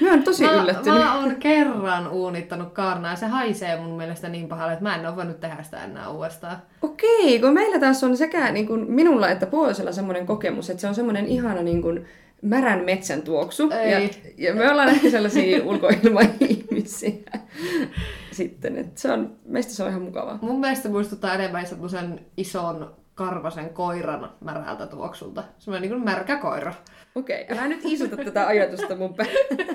Mä 0.01 0.09
oon 0.09 0.23
tosi 0.23 0.43
mä, 0.43 0.51
yllättynyt. 0.51 0.99
Mä 0.99 1.19
oon 1.19 1.35
kerran 1.35 2.07
uunittanut 2.11 2.73
kaarnaa 2.73 3.11
ja 3.11 3.15
se 3.15 3.25
haisee 3.25 3.77
mun 3.77 3.97
mielestä 3.97 4.29
niin 4.29 4.47
pahalle, 4.47 4.73
että 4.73 4.83
mä 4.83 4.95
en 4.95 5.07
ole 5.07 5.15
voinut 5.15 5.39
tehdä 5.39 5.63
sitä 5.63 5.83
enää 5.83 6.09
uudestaan. 6.09 6.57
Okei, 6.81 7.39
kun 7.39 7.53
meillä 7.53 7.79
taas 7.79 8.03
on 8.03 8.17
sekä 8.17 8.51
niin 8.51 8.67
kuin 8.67 8.91
minulla 8.91 9.29
että 9.29 9.45
puolisella 9.45 9.91
semmoinen 9.91 10.25
kokemus, 10.25 10.69
että 10.69 10.81
se 10.81 10.87
on 10.87 10.95
semmoinen 10.95 11.25
ihana 11.25 11.61
niin 11.61 11.81
kuin 11.81 12.05
märän 12.41 12.85
metsän 12.85 13.21
tuoksu. 13.21 13.69
Ei. 13.71 13.91
Ja, 13.91 14.09
ja 14.37 14.55
me 14.55 14.71
ollaan 14.71 14.89
ehkä 14.89 15.09
sellaisia 15.09 15.63
ulkoilmaihmisiä 15.63 17.11
sitten, 18.37 18.77
että 18.77 19.01
se 19.01 19.11
on, 19.11 19.35
meistä 19.45 19.73
se 19.73 19.83
on 19.83 19.89
ihan 19.89 20.01
mukavaa. 20.01 20.39
Mun 20.41 20.59
mielestä 20.59 20.89
muistuttaa 20.89 21.33
enemmän 21.33 21.67
semmoisen 21.67 22.25
ison 22.37 22.95
karvasen 23.15 23.69
koiran 23.69 24.31
märältä 24.41 24.87
tuoksulta. 24.87 25.43
Semmoinen 25.59 25.89
niin 25.89 25.99
kuin 25.99 26.05
märkä 26.05 26.37
koira. 26.37 26.73
Okei, 27.15 27.45
älä 27.49 27.67
nyt 27.67 27.81
isuta 27.83 28.17
tätä 28.17 28.47
ajatusta 28.47 28.95
mun 28.95 29.13
pää. 29.13 29.25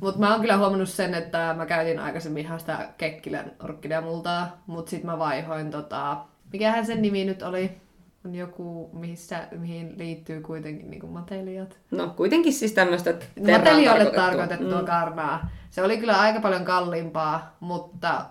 Mutta 0.00 0.20
mä 0.20 0.32
oon 0.32 0.40
kyllä 0.40 0.56
huomannut 0.56 0.88
sen, 0.88 1.14
että 1.14 1.54
mä 1.56 1.66
käytin 1.66 1.98
aikaisemmin 1.98 2.44
ihan 2.44 2.60
sitä 2.60 2.88
Kekkilän 2.98 3.52
orkideamultaa, 3.64 4.62
mutta 4.66 4.90
sit 4.90 5.04
mä 5.04 5.18
vaihoin 5.18 5.70
tota... 5.70 6.16
Mikähän 6.52 6.86
sen 6.86 7.02
nimi 7.02 7.24
nyt 7.24 7.42
oli? 7.42 7.80
On 8.26 8.34
joku, 8.34 8.90
missä, 8.92 9.48
mihin 9.58 9.94
liittyy 9.98 10.40
kuitenkin 10.40 10.90
niin 10.90 11.08
matelijat. 11.08 11.78
No 11.90 12.14
kuitenkin 12.16 12.52
siis 12.52 12.72
tämmöistä 12.72 13.14
Matelijoille 13.52 14.10
tarkoitettua 14.10 14.80
mm. 14.80 14.86
karnaa. 14.86 15.50
Se 15.70 15.82
oli 15.82 15.98
kyllä 15.98 16.20
aika 16.20 16.40
paljon 16.40 16.64
kalliimpaa, 16.64 17.56
mutta 17.60 18.26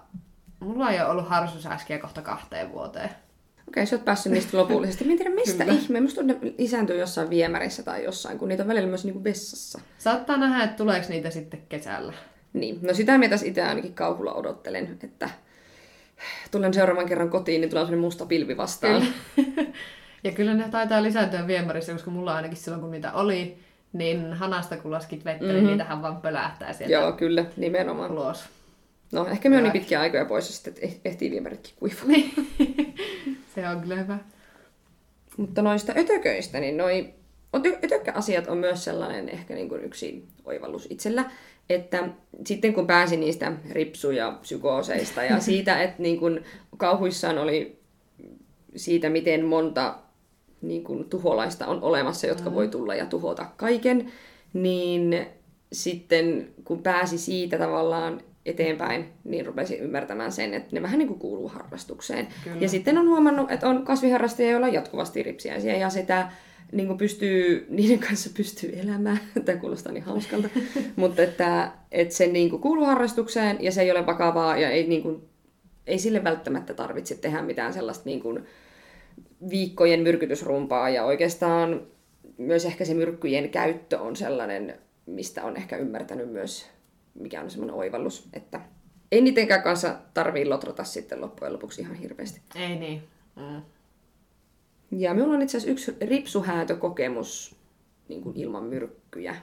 mulla 0.60 0.92
ei 0.92 1.02
ole 1.02 1.10
ollut 1.10 1.30
harsusäskiä 1.30 2.00
kohta 2.00 2.22
kahteen 2.22 2.72
vuoteen. 2.72 3.10
Okei, 3.68 3.86
sä 3.86 3.96
oot 3.96 4.06
päässyt 4.06 4.32
niistä 4.32 4.58
lopullisesti. 4.62 5.06
Mä 5.06 5.12
en 5.12 5.18
tiedä 5.18 5.36
mistä 5.36 5.64
Kyllä. 5.66 5.80
ihme. 5.80 6.02
Musta 6.02 6.24
ne 6.24 6.38
lisääntyy 6.58 7.00
jossain 7.00 7.30
viemärissä 7.30 7.84
tai 7.84 8.04
jossain, 8.04 8.40
kun 8.40 8.48
niitä 8.48 8.64
on 8.64 8.70
välillä 8.70 8.88
myös 8.88 9.06
niinku 9.06 9.24
vessassa. 9.24 9.82
Saattaa 9.98 10.38
nähdä, 10.38 10.64
että 10.64 10.78
tuleeko 10.78 11.06
niitä 11.10 11.30
sitten 11.30 11.62
kesällä. 11.70 12.14
Niin, 12.54 12.80
no 12.82 12.94
sitä 12.94 13.18
mä 13.18 13.28
tässä 13.28 13.46
itse 13.46 13.62
ainakin 13.62 13.94
kauhulla 13.94 14.34
odottelen, 14.34 14.98
että 15.04 15.30
tulen 16.52 16.74
seuraavan 16.74 17.06
kerran 17.06 17.30
kotiin, 17.30 17.62
niin 17.62 17.70
tulee 17.70 17.84
sellainen 17.84 18.06
musta 18.06 18.26
pilvi 18.26 18.58
vastaan. 18.58 19.02
Kyllä. 19.02 19.45
Ja 20.24 20.32
kyllä 20.32 20.54
ne 20.54 20.70
taitaa 20.72 21.04
lisääntyä 21.04 21.48
viemärissä, 21.48 21.94
koska 21.94 22.12
mulla 22.12 22.36
ainakin 22.36 22.58
silloin, 22.58 22.82
kun 22.82 22.92
niitä 22.92 23.14
oli, 23.14 23.58
niin 23.94 24.34
hanasta 24.34 24.78
kun 24.78 24.92
laskit 24.92 25.26
vettä, 25.26 25.44
mm-hmm. 25.46 25.58
niin 25.58 25.68
niitähän 25.68 26.02
vaan 26.02 26.22
pölähtää 26.22 26.74
sieltä 26.74 26.94
Joo, 26.94 27.12
kyllä, 27.12 27.46
nimenomaan. 27.58 28.12
ulos. 28.12 28.44
No, 29.12 29.28
ehkä 29.28 29.50
me 29.50 29.58
on 29.58 29.64
niin 29.64 29.72
pitkiä 29.72 30.00
aikoja 30.00 30.26
pois, 30.26 30.68
että 30.68 30.82
eh- 30.82 31.00
ehtii 31.06 31.32
viemäritkin 31.32 31.74
kuivaa. 31.80 32.06
Niin. 32.06 32.32
Se 33.56 33.70
on 33.70 33.82
kyllä 33.82 33.96
hyvä. 33.96 34.18
Mutta 35.38 35.62
noista 35.62 35.94
ötököistä, 35.98 36.60
niin 36.60 36.78
noi 36.78 37.14
ötö- 37.58 37.80
ötökkäasiat 37.84 38.48
on 38.48 38.58
myös 38.58 38.84
sellainen 38.84 39.30
ehkä 39.30 39.54
niin 39.54 39.70
kuin 39.70 39.84
yksi 39.84 40.28
oivallus 40.46 40.88
itsellä, 40.90 41.26
että 41.70 42.10
sitten 42.46 42.74
kun 42.74 42.88
pääsin 42.88 43.20
niistä 43.20 43.52
ripsu- 43.72 44.12
ja 44.12 44.38
psykooseista 44.42 45.24
ja 45.24 45.40
siitä, 45.50 45.82
että 45.84 46.02
niin 46.02 46.20
kuin 46.20 46.44
kauhuissaan 46.78 47.38
oli 47.38 47.80
siitä, 48.76 49.10
miten 49.10 49.46
monta 49.46 49.96
niin 50.62 50.84
kuin 50.84 51.10
tuholaista 51.10 51.68
on 51.68 51.82
olemassa, 51.82 52.28
jotka 52.28 52.54
voi 52.54 52.68
tulla 52.68 52.96
ja 52.96 53.06
tuhota 53.06 53.46
kaiken, 53.58 54.12
niin 54.54 55.26
sitten 55.74 56.50
kun 56.64 56.84
pääsi 56.84 57.18
siitä 57.18 57.58
tavallaan 57.58 58.22
eteenpäin, 58.46 59.06
niin 59.24 59.46
rupesin 59.46 59.80
ymmärtämään 59.80 60.32
sen, 60.32 60.54
että 60.54 60.76
ne 60.76 60.82
vähän 60.82 61.00
niin 61.00 61.08
kuin 61.08 61.20
kuuluu 61.20 61.48
harrastukseen. 61.48 62.28
Kyllä. 62.44 62.58
Ja 62.60 62.70
sitten 62.70 62.98
on 62.98 63.08
huomannut, 63.08 63.52
että 63.52 63.70
on 63.70 63.86
kasviharrastajia, 63.86 64.52
joilla 64.52 64.68
on 64.68 64.74
jatkuvasti 64.74 65.24
ripsiäisiä 65.24 65.78
ja 65.78 65.90
sitä 65.90 66.30
niin 66.72 66.88
kuin 66.88 66.98
pystyy, 66.98 67.66
niiden 67.70 68.00
kanssa 68.00 68.30
pystyy 68.38 68.80
elämään. 68.80 69.20
Tämä 69.46 69.58
kuulostaa 69.58 69.92
niin 69.92 70.04
hauskalta. 70.04 70.50
Mutta 70.96 71.22
että, 71.22 71.72
että 71.92 72.14
se 72.14 72.28
niin 72.28 72.50
kuin 72.50 72.62
kuuluu 72.62 72.86
harrastukseen 72.86 73.58
ja 73.60 73.72
se 73.72 73.82
ei 73.82 73.92
ole 73.92 74.06
vakavaa 74.06 74.58
ja 74.58 74.70
ei, 74.70 74.88
niin 74.88 75.02
kuin, 75.02 75.22
ei 75.88 76.00
sille 76.00 76.24
välttämättä 76.24 76.74
tarvitse 76.74 77.16
tehdä 77.16 77.42
mitään 77.42 77.74
sellaista 77.74 78.06
niin 78.06 78.20
kuin 78.20 78.46
viikkojen 79.50 80.00
myrkytysrumpaa 80.00 80.90
ja 80.90 81.04
oikeastaan 81.06 81.82
myös 82.38 82.66
ehkä 82.66 82.86
se 82.86 82.94
myrkkyjen 82.94 83.50
käyttö 83.50 84.00
on 84.00 84.16
sellainen, 84.16 84.80
mistä 85.06 85.44
on 85.44 85.58
ehkä 85.58 85.78
ymmärtänyt 85.78 86.32
myös, 86.32 86.70
mikä 87.14 87.42
on 87.42 87.50
semmoinen 87.50 87.76
oivallus, 87.76 88.30
että 88.34 88.62
ei 89.12 89.22
niidenkään 89.22 89.64
kanssa 89.64 89.96
tarvii 90.14 90.46
lotrata 90.46 90.84
sitten 90.84 91.22
loppujen 91.22 91.54
lopuksi 91.54 91.82
ihan 91.82 91.96
hirveästi. 91.96 92.42
Ei 92.56 92.76
niin. 92.76 93.04
Mm. 93.36 93.62
Ja 94.92 95.14
minulla 95.14 95.34
on 95.34 95.42
itse 95.42 95.58
asiassa 95.58 95.72
yksi 95.72 96.08
ripsuhäätökokemus 96.10 97.56
niin 98.08 98.22
kuin 98.22 98.38
ilman 98.38 98.64
myrkkyjä. 98.64 99.36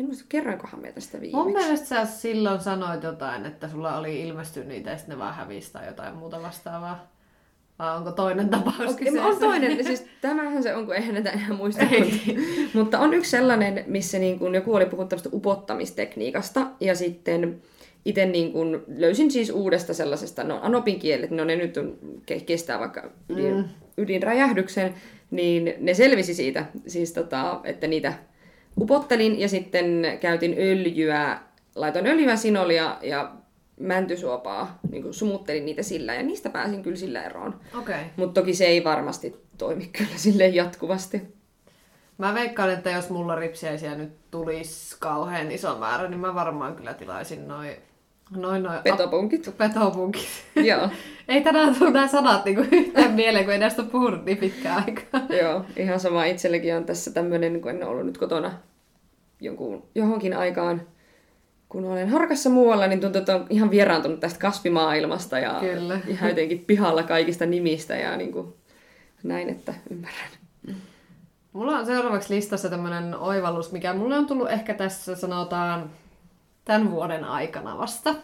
En 0.00 0.06
muista, 0.06 0.24
kerroinkohan 0.28 0.80
me 0.80 0.92
tästä 0.92 1.20
viimeksi. 1.20 1.36
Mun 1.36 1.52
mielestä 1.52 1.86
sä 1.86 2.06
silloin 2.06 2.60
sanoit 2.60 3.02
jotain, 3.02 3.46
että 3.46 3.68
sulla 3.68 3.96
oli 3.96 4.20
ilmestynyt 4.20 4.68
niitä 4.68 4.90
ja 4.90 4.96
sitten 4.96 5.16
ne 5.16 5.22
vaan 5.22 5.34
hävisi 5.34 5.72
tai 5.72 5.86
jotain 5.86 6.14
muuta 6.14 6.42
vastaavaa. 6.42 7.13
Vai 7.78 7.96
onko 7.96 8.12
toinen 8.12 8.48
tapaus 8.48 8.78
Okay, 8.78 8.94
kyseessä? 8.94 9.22
on 9.24 9.38
toinen, 9.38 9.84
siis 9.84 10.04
tämähän 10.20 10.62
se 10.62 10.74
on, 10.74 10.86
kun 10.86 10.94
eihän 10.94 11.14
näitä 11.14 11.30
enää 11.30 11.52
muista. 11.52 11.84
Mutta 12.74 12.98
on 12.98 13.14
yksi 13.14 13.30
sellainen, 13.30 13.84
missä 13.86 14.18
niin 14.18 14.38
kun 14.38 14.54
joku 14.54 14.74
oli 14.74 14.86
puhunut 14.86 15.08
tämmöistä 15.08 15.28
upottamistekniikasta, 15.32 16.66
ja 16.80 16.94
sitten 16.94 17.62
itse 18.04 18.26
niin 18.26 18.52
kun 18.52 18.84
löysin 18.96 19.30
siis 19.30 19.50
uudesta 19.50 19.94
sellaisesta, 19.94 20.44
no 20.44 20.58
anopin 20.62 20.98
kielet, 20.98 21.30
no 21.30 21.44
ne 21.44 21.56
nyt 21.56 21.76
on, 21.76 21.98
ke- 22.32 22.44
kestää 22.46 22.80
vaikka 22.80 23.10
ydin, 23.28 23.56
mm. 23.56 23.64
ydinräjähdyksen, 23.98 24.94
niin 25.30 25.74
ne 25.78 25.94
selvisi 25.94 26.34
siitä, 26.34 26.66
siis 26.86 27.12
tota, 27.12 27.60
että 27.64 27.86
niitä 27.86 28.12
upottelin 28.80 29.40
ja 29.40 29.48
sitten 29.48 30.18
käytin 30.20 30.54
öljyä, 30.58 31.38
laitoin 31.74 32.06
öljyä, 32.06 32.36
sinolia 32.36 32.98
ja 33.02 33.32
mäntysuopaa, 33.80 34.78
niin 34.90 35.02
kuin 35.02 35.14
sumuttelin 35.14 35.66
niitä 35.66 35.82
sillä 35.82 36.14
ja 36.14 36.22
niistä 36.22 36.50
pääsin 36.50 36.82
kyllä 36.82 36.96
sillä 36.96 37.22
eroon. 37.22 37.60
Okay. 37.78 38.00
Mutta 38.16 38.40
toki 38.40 38.54
se 38.54 38.64
ei 38.64 38.84
varmasti 38.84 39.36
toimi 39.58 39.86
kyllä 39.86 40.16
silleen 40.16 40.54
jatkuvasti. 40.54 41.22
Mä 42.18 42.34
veikkaan, 42.34 42.70
että 42.70 42.90
jos 42.90 43.10
mulla 43.10 43.34
ripsiäisiä 43.34 43.94
nyt 43.94 44.12
tulisi 44.30 44.96
kauhean 44.98 45.50
iso 45.52 45.78
määrä, 45.78 46.08
niin 46.08 46.20
mä 46.20 46.34
varmaan 46.34 46.76
kyllä 46.76 46.94
tilaisin 46.94 47.48
noin 47.48 47.76
noin 48.30 48.62
noin 48.62 48.82
Petopunkit. 48.82 49.54
petopunkit. 49.58 50.28
Joo, 50.70 50.88
ei 51.28 51.40
tänään 51.40 51.74
tule 51.74 51.90
nämä 51.90 52.08
sanat 52.08 52.44
niinku 52.44 52.64
yhtään 52.72 53.12
mieleen, 53.12 53.44
kun 53.44 53.52
ei 53.52 53.58
näistä 53.58 53.82
ole 53.82 53.90
puhunut 53.90 54.24
niin 54.24 54.38
pitkään 54.38 54.84
aikaa. 54.86 55.36
joo, 55.42 55.64
ihan 55.76 56.00
sama 56.00 56.24
itsellekin 56.24 56.76
on 56.76 56.84
tässä 56.84 57.10
tämmöinen, 57.10 57.60
kun 57.60 57.70
en 57.70 57.82
ole 57.82 57.90
ollut 57.90 58.06
nyt 58.06 58.18
kotona 58.18 58.52
jonkun, 59.40 59.82
johonkin 59.94 60.36
aikaan, 60.36 60.82
kun 61.74 61.84
olen 61.84 62.08
harkassa 62.08 62.50
muualla, 62.50 62.86
niin 62.86 63.00
tuntuu, 63.00 63.18
että 63.18 63.36
on 63.36 63.46
ihan 63.50 63.70
vieraantunut 63.70 64.20
tästä 64.20 64.38
kasvimaailmasta 64.38 65.38
ja 65.38 65.56
Kyllä. 65.60 66.00
ihan 66.06 66.28
jotenkin 66.30 66.64
pihalla 66.64 67.02
kaikista 67.02 67.46
nimistä 67.46 67.96
ja 67.96 68.16
niin 68.16 68.32
kuin 68.32 68.54
näin, 69.22 69.48
että 69.48 69.74
ymmärrän. 69.90 70.30
Mulla 71.52 71.78
on 71.78 71.86
seuraavaksi 71.86 72.34
listassa 72.34 72.70
tämmönen 72.70 73.16
oivallus, 73.16 73.72
mikä 73.72 73.92
mulle 73.92 74.18
on 74.18 74.26
tullut 74.26 74.50
ehkä 74.50 74.74
tässä 74.74 75.16
sanotaan 75.16 75.90
tämän 76.64 76.90
vuoden 76.90 77.24
aikana 77.24 77.78
vasta. 77.78 78.14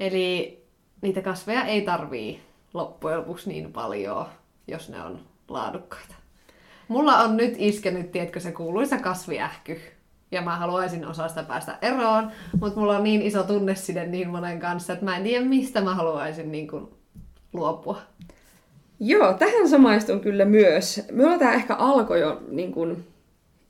Eli 0.00 0.62
niitä 1.02 1.22
kasveja 1.22 1.64
ei 1.64 1.82
tarvii 1.82 2.40
loppujen 2.74 3.18
lopuksi 3.18 3.48
niin 3.48 3.72
paljon, 3.72 4.26
jos 4.68 4.88
ne 4.88 5.02
on 5.02 5.20
laadukkaita. 5.48 6.14
Mulla 6.88 7.18
on 7.18 7.36
nyt 7.36 7.54
iskenyt, 7.58 8.12
tiedätkö, 8.12 8.40
se 8.40 8.52
kuuluisa 8.52 8.98
kasviähky. 8.98 9.80
Ja 10.34 10.42
mä 10.42 10.56
haluaisin 10.56 11.06
osaa 11.06 11.28
sitä 11.28 11.42
päästä 11.42 11.78
eroon, 11.82 12.30
mutta 12.60 12.80
mulla 12.80 12.96
on 12.96 13.04
niin 13.04 13.22
iso 13.22 13.42
tunneside 13.42 14.06
niin 14.06 14.28
monen 14.28 14.60
kanssa, 14.60 14.92
että 14.92 15.04
mä 15.04 15.16
en 15.16 15.22
tiedä, 15.22 15.44
mistä 15.44 15.80
mä 15.80 15.94
haluaisin 15.94 16.52
niin 16.52 16.68
kuin 16.68 16.88
luopua. 17.52 17.98
Joo, 19.00 19.32
tähän 19.34 19.68
samaistun 19.68 20.20
kyllä 20.20 20.44
myös. 20.44 21.00
Minulla 21.10 21.38
tämä 21.38 21.52
ehkä 21.54 21.74
alkoi 21.74 22.20
jo 22.20 22.42
niin 22.50 22.72
kuin, 22.72 23.04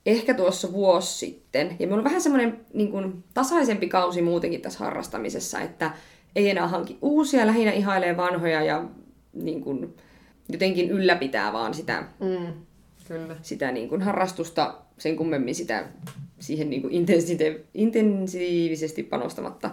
ehkä 0.05 0.33
tuossa 0.33 0.73
vuosi 0.73 1.17
sitten. 1.17 1.67
Ja 1.79 1.87
minulla 1.87 1.97
on 1.97 2.03
vähän 2.03 2.21
semmoinen 2.21 2.59
niin 2.73 2.91
kuin, 2.91 3.23
tasaisempi 3.33 3.87
kausi 3.87 4.21
muutenkin 4.21 4.61
tässä 4.61 4.79
harrastamisessa, 4.79 5.59
että 5.59 5.91
ei 6.35 6.49
enää 6.49 6.67
hanki 6.67 6.97
uusia, 7.01 7.47
lähinnä 7.47 7.71
ihailee 7.71 8.17
vanhoja 8.17 8.63
ja 8.63 8.83
niin 9.33 9.61
kuin, 9.61 9.95
jotenkin 10.49 10.89
ylläpitää 10.89 11.53
vaan 11.53 11.73
sitä, 11.73 12.03
Mm, 12.19 12.53
kyllä. 13.07 13.35
sitä 13.41 13.71
niin 13.71 13.89
kuin, 13.89 14.01
harrastusta 14.01 14.73
sen 14.97 15.15
kummemmin 15.15 15.55
sitä 15.55 15.85
siihen 16.39 16.69
niin 16.69 16.81
kuin, 16.81 16.93
intensiivisesti 17.73 19.03
panostamatta. 19.03 19.69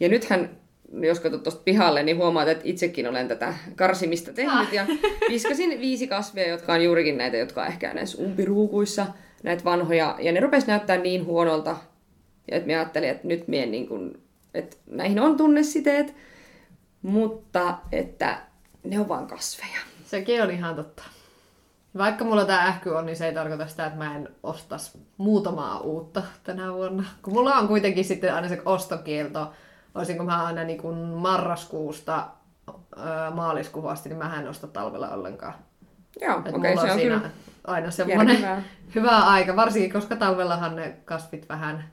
Ja 0.00 0.08
nythän 0.08 0.50
jos 0.92 1.20
katsot 1.20 1.42
tuosta 1.42 1.62
pihalle, 1.64 2.02
niin 2.02 2.16
huomaat, 2.16 2.48
että 2.48 2.64
itsekin 2.66 3.06
olen 3.06 3.28
tätä 3.28 3.54
karsimista 3.76 4.32
tehnyt. 4.32 4.72
Ja 4.72 4.86
viskasin 5.30 5.80
viisi 5.80 6.06
kasvia, 6.06 6.48
jotka 6.48 6.72
on 6.72 6.84
juurikin 6.84 7.18
näitä, 7.18 7.36
jotka 7.36 7.60
on 7.60 7.66
ehkä 7.66 7.94
näissä 7.94 8.22
umpiruukuissa, 8.22 9.06
näitä 9.42 9.64
vanhoja. 9.64 10.16
Ja 10.20 10.32
ne 10.32 10.40
rupes 10.40 10.66
näyttää 10.66 10.96
niin 10.96 11.24
huonolta, 11.24 11.76
ja 12.50 12.56
että 12.56 12.68
mä 12.72 12.78
ajattelin, 12.78 13.08
että 13.08 13.28
nyt 13.28 13.48
mien 13.48 13.70
niin 13.70 13.88
kuin, 13.88 14.22
että 14.54 14.76
näihin 14.86 15.20
on 15.20 15.36
tunnesiteet, 15.36 16.14
mutta 17.02 17.78
että 17.92 18.38
ne 18.84 19.00
on 19.00 19.08
vaan 19.08 19.26
kasveja. 19.26 19.80
Sekin 20.06 20.42
on 20.42 20.50
ihan 20.50 20.76
totta. 20.76 21.02
Vaikka 21.98 22.24
mulla 22.24 22.44
tää 22.44 22.66
ähky 22.66 22.90
on, 22.90 23.06
niin 23.06 23.16
se 23.16 23.26
ei 23.26 23.34
tarkoita 23.34 23.66
sitä, 23.66 23.86
että 23.86 23.98
mä 23.98 24.16
en 24.16 24.28
ostas 24.42 24.98
muutamaa 25.16 25.80
uutta 25.80 26.22
tänä 26.44 26.72
vuonna. 26.72 27.04
Kun 27.22 27.32
mulla 27.32 27.54
on 27.54 27.68
kuitenkin 27.68 28.04
sitten 28.04 28.34
aina 28.34 28.48
se 28.48 28.62
ostokielto, 28.64 29.52
olisinko 29.94 30.24
mä 30.24 30.46
aina 30.46 30.64
niin 30.64 30.78
kuin 30.78 30.96
marraskuusta 30.98 32.26
maaliskuuhun 33.34 33.90
asti, 33.90 34.08
niin 34.08 34.18
mä 34.18 34.40
en 34.40 34.48
osta 34.48 34.66
talvella 34.66 35.08
ollenkaan. 35.08 35.54
Joo, 36.20 36.38
okei, 36.38 36.52
mulla 36.52 36.86
se 36.86 36.92
on 36.92 36.98
siinä 36.98 37.16
kyllä 37.16 37.30
aina 37.64 37.90
semmoinen 37.90 38.28
järkevää. 38.28 38.62
hyvä 38.94 39.18
aika, 39.18 39.56
varsinkin 39.56 39.92
koska 39.92 40.16
talvellahan 40.16 40.76
ne 40.76 40.96
kasvit 41.04 41.48
vähän 41.48 41.84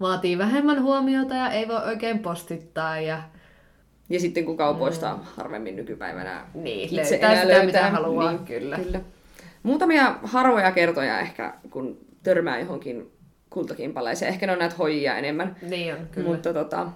vaatii 0.00 0.38
vähemmän 0.38 0.82
huomiota 0.82 1.34
ja 1.34 1.50
ei 1.50 1.68
voi 1.68 1.82
oikein 1.84 2.18
postittaa 2.18 3.00
ja 3.00 3.22
Ja 4.10 4.20
sitten 4.20 4.44
kun 4.44 4.56
kaupoista 4.56 5.16
mm. 5.16 5.22
harvemmin 5.36 5.76
nykypäivänä 5.76 6.46
Niin, 6.54 6.80
itse 6.80 6.96
löytää 6.96 7.32
enää 7.32 7.42
sitä, 7.42 7.48
löytää, 7.48 7.66
mitä 7.66 7.90
haluaa, 7.90 8.32
niin, 8.32 8.44
kyllä. 8.44 8.76
kyllä. 8.76 9.00
Muutamia 9.62 10.18
harvoja 10.22 10.72
kertoja 10.72 11.20
ehkä, 11.20 11.54
kun 11.70 11.98
törmää 12.22 12.58
johonkin 12.58 13.12
kultakimpaleeseen. 13.50 14.28
Ehkä 14.28 14.46
ne 14.46 14.52
on 14.52 14.58
näitä 14.58 14.76
hoijia 14.76 15.16
enemmän. 15.16 15.56
niin 15.62 15.94
on 15.94 16.08
kyllä. 16.10 16.28
Mutta 16.28 16.52
tota, 16.52 16.90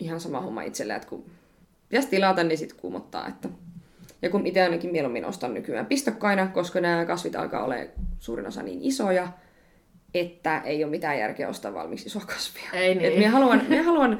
ihan 0.00 0.20
sama 0.20 0.40
homma 0.40 0.62
itselle, 0.62 0.94
että 0.94 1.08
kun 1.08 1.24
pitäisi 1.88 2.08
tilata, 2.08 2.44
niin 2.44 2.58
sitten 2.58 2.78
kuumottaa. 2.80 3.28
Että... 3.28 3.48
Ja 4.22 4.30
kun 4.30 4.46
itse 4.46 4.62
ainakin 4.62 4.92
mieluummin 4.92 5.24
ostan 5.24 5.54
nykyään 5.54 5.86
pistokkaina, 5.86 6.46
koska 6.46 6.80
nämä 6.80 7.04
kasvit 7.04 7.36
alkaa 7.36 7.64
olla 7.64 7.74
suurin 8.18 8.46
osa 8.46 8.62
niin 8.62 8.78
isoja, 8.82 9.28
että 10.14 10.58
ei 10.64 10.84
ole 10.84 10.90
mitään 10.90 11.18
järkeä 11.18 11.48
ostaa 11.48 11.74
valmiiksi 11.74 12.06
isoa 12.06 12.22
kasvia. 12.26 12.70
Ei 12.72 12.94
niin. 12.94 13.12
Et 13.12 13.18
minä 13.18 13.30
haluan, 13.30 13.62
minä 13.68 13.82
haluan, 13.82 14.18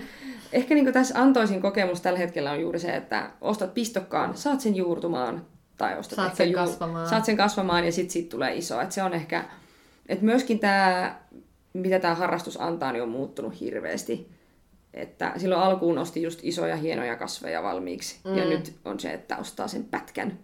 ehkä 0.53 0.75
niin 0.75 0.93
tässä 0.93 1.23
antoisin 1.23 1.63
kokemus 1.63 2.01
tällä 2.01 2.19
hetkellä 2.19 2.51
on 2.51 2.61
juuri 2.61 2.79
se, 2.79 2.97
että 2.97 3.31
ostat 3.41 3.75
pistokkaan, 3.75 4.37
saat 4.37 4.61
sen 4.61 4.77
juurtumaan, 4.77 5.47
tai 5.79 5.99
ostat 5.99 6.17
Saat 6.17 6.37
sen 6.37 6.53
kasvamaan. 6.53 7.09
Saat 7.09 7.25
sen 7.25 7.37
kasvamaan 7.37 7.85
ja 7.85 7.93
sitten 7.93 8.13
siitä 8.13 8.31
tulee 8.31 8.55
iso. 8.55 8.81
Et 8.81 8.93
se 8.93 9.03
on 9.03 9.15
ehkä, 9.15 9.45
että 10.09 10.25
myöskin 10.25 10.59
tämä, 10.59 11.17
mitä 11.73 11.99
tämä 11.99 12.15
harrastus 12.15 12.61
antaa, 12.61 12.93
niin 12.93 13.03
on 13.03 13.09
muuttunut 13.09 13.61
hirveästi. 13.61 14.31
Että 14.95 15.33
silloin 15.37 15.63
alkuun 15.63 15.99
osti 15.99 16.23
just 16.23 16.41
isoja 16.43 16.77
hienoja 16.77 17.17
kasveja 17.17 17.63
valmiiksi. 17.63 18.19
Mm. 18.25 18.37
Ja 18.37 18.45
nyt 18.45 18.75
on 18.85 19.01
se, 19.01 19.13
että 19.13 19.37
ostaa 19.37 19.69
sen 19.69 19.85
pätkän, 19.85 20.39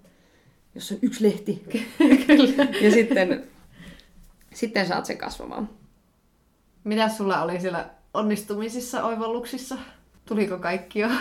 jossa 0.75 0.95
on 0.95 0.99
yksi 1.03 1.25
lehti. 1.25 1.65
kyllä. 2.27 2.65
ja 2.81 2.91
sitten, 2.91 3.45
sitten 4.55 4.87
saat 4.87 5.07
sen 5.07 5.19
kasvamaan. 5.19 5.69
Mitä 6.85 7.09
sulla 7.09 7.43
oli 7.43 7.61
siellä 7.61 7.91
onnistumisissa, 8.15 9.05
oivalluksissa? 9.05 9.79
Tuliko 10.25 10.59
kaikki 10.59 10.99
jo? 10.99 11.09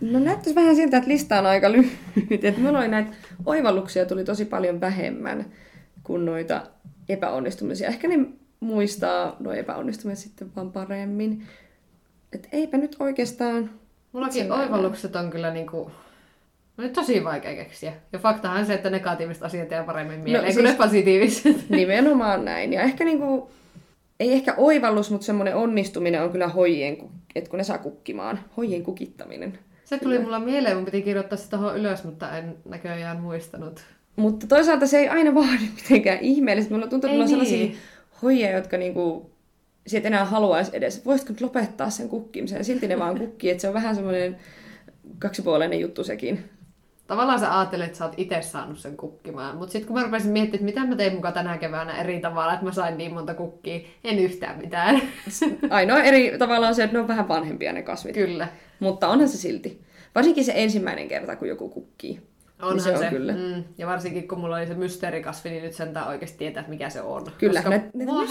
No 0.00 0.18
näyttäisi 0.18 0.54
vähän 0.54 0.76
siltä, 0.76 0.96
että 0.96 1.10
lista 1.10 1.38
on 1.38 1.46
aika 1.46 1.72
lyhyt. 1.72 2.44
Että 2.44 2.60
mulla 2.60 2.78
oli 2.78 2.88
näitä 2.88 3.10
oivalluksia 3.46 4.06
tuli 4.06 4.24
tosi 4.24 4.44
paljon 4.44 4.80
vähemmän 4.80 5.46
kuin 6.02 6.24
noita 6.24 6.62
epäonnistumisia. 7.08 7.88
Ehkä 7.88 8.08
ne 8.08 8.26
muistaa 8.60 9.36
nuo 9.40 9.52
epäonnistumiset 9.52 10.24
sitten 10.24 10.50
vaan 10.56 10.72
paremmin. 10.72 11.42
Et 12.32 12.48
eipä 12.52 12.76
nyt 12.76 12.96
oikeastaan... 13.00 13.70
Mullakin 14.12 14.52
oivallukset 14.52 15.16
on 15.16 15.30
kyllä 15.30 15.50
niinku... 15.50 15.90
No, 16.76 16.88
tosi 16.88 17.24
vaikea 17.24 17.54
keksiä. 17.54 17.92
Ja 18.12 18.18
faktahan 18.18 18.60
on 18.60 18.66
se, 18.66 18.74
että 18.74 18.90
negatiiviset 18.90 19.42
asiat 19.42 19.70
jää 19.70 19.84
paremmin 19.84 20.20
mieleen 20.20 20.44
no, 20.44 20.52
siis- 20.52 20.56
kuin 20.56 20.72
ne 20.72 20.76
positiiviset. 20.86 21.56
Nimenomaan 21.70 22.44
näin. 22.44 22.72
Ja 22.72 22.82
ehkä 22.82 23.04
niinku, 23.04 23.50
ei 24.20 24.32
ehkä 24.32 24.54
oivallus, 24.56 25.10
mutta 25.10 25.26
semmoinen 25.26 25.56
onnistuminen 25.56 26.22
on 26.22 26.30
kyllä 26.30 26.48
hoijien, 26.48 26.96
että 27.34 27.50
kun 27.50 27.58
ne 27.58 27.64
saa 27.64 27.78
kukkimaan. 27.78 28.40
Hoijien 28.56 28.82
kukittaminen. 28.82 29.58
Se 29.84 29.98
tuli 29.98 30.18
mulla 30.18 30.38
mieleen, 30.38 30.76
mun 30.76 30.84
piti 30.84 31.02
kirjoittaa 31.02 31.38
se 31.38 31.50
tuohon 31.50 31.78
ylös, 31.78 32.04
mutta 32.04 32.38
en 32.38 32.56
näköjään 32.64 33.20
muistanut. 33.20 33.80
Mutta 34.16 34.46
toisaalta 34.46 34.86
se 34.86 34.98
ei 34.98 35.08
aina 35.08 35.34
vaadi 35.34 35.68
mitenkään 35.76 36.18
ihmeellistä. 36.18 36.74
Mulla 36.74 36.86
tuntuu, 36.86 37.10
että 37.10 37.24
mulla 37.24 37.24
on 37.24 37.40
niin. 37.40 37.48
sellaisia 37.48 37.80
hoijia, 38.22 38.50
jotka 38.50 38.76
niinku, 38.76 39.30
sä 39.86 39.98
et 39.98 40.06
enää 40.06 40.24
haluaisi 40.24 40.70
edes. 40.74 41.04
Voisitko 41.04 41.32
nyt 41.32 41.40
lopettaa 41.40 41.90
sen 41.90 42.08
kukkimisen? 42.08 42.64
Silti 42.64 42.88
ne 42.88 42.98
vaan 42.98 43.18
kukkii, 43.18 43.50
että 43.50 43.60
se 43.60 43.68
on 43.68 43.74
vähän 43.74 43.94
semmoinen 43.94 44.36
kaksipuoleinen 45.18 45.80
juttu 45.80 46.04
sekin. 46.04 46.44
Tavallaan 47.06 47.40
sä 47.40 47.58
ajattelet, 47.58 47.86
että 47.86 47.98
sä 47.98 48.04
oot 48.04 48.14
itse 48.16 48.42
saanut 48.42 48.78
sen 48.78 48.96
kukkimaan. 48.96 49.56
Mutta 49.56 49.72
sitten 49.72 49.86
kun 49.86 49.96
mä 49.96 50.04
rupesin 50.04 50.30
miettimään, 50.30 50.68
että 50.68 50.80
mitä 50.80 50.90
mä 50.90 50.96
tein 50.96 51.14
mukaan 51.14 51.34
tänä 51.34 51.58
keväänä 51.58 52.00
eri 52.00 52.20
tavalla, 52.20 52.52
että 52.52 52.64
mä 52.64 52.72
sain 52.72 52.98
niin 52.98 53.14
monta 53.14 53.34
kukkia, 53.34 53.80
en 54.04 54.18
yhtään 54.18 54.58
mitään. 54.58 55.02
Ainoa 55.70 56.02
eri 56.02 56.38
tavalla 56.38 56.68
on 56.68 56.74
se, 56.74 56.84
että 56.84 56.96
ne 56.96 57.00
on 57.00 57.08
vähän 57.08 57.28
vanhempia 57.28 57.72
ne 57.72 57.82
kasvit. 57.82 58.14
kyllä. 58.14 58.48
Mutta 58.80 59.08
onhan 59.08 59.28
se 59.28 59.38
silti. 59.38 59.80
Varsinkin 60.14 60.44
se 60.44 60.52
ensimmäinen 60.56 61.08
kerta, 61.08 61.36
kun 61.36 61.48
joku 61.48 61.68
kukkii. 61.68 62.20
Onhan 62.62 62.76
niin 62.76 62.84
se 62.84 62.92
on 62.92 62.98
se. 62.98 63.10
kyllä. 63.10 63.32
Mm, 63.32 63.64
ja 63.78 63.86
varsinkin 63.86 64.28
kun 64.28 64.40
mulla 64.40 64.56
oli 64.56 64.66
se 64.66 64.74
mysteerikasvi, 64.74 65.50
niin 65.50 65.62
nyt 65.62 65.72
sentään 65.72 66.08
oikeasti 66.08 66.38
tietää, 66.38 66.60
että 66.60 66.70
mikä 66.70 66.90
se 66.90 67.00
on. 67.02 67.26
Kyllä, 67.38 67.52
Koska 67.58 67.70
näitä- 67.70 67.90
näitä 67.94 68.12
mua 68.12 68.24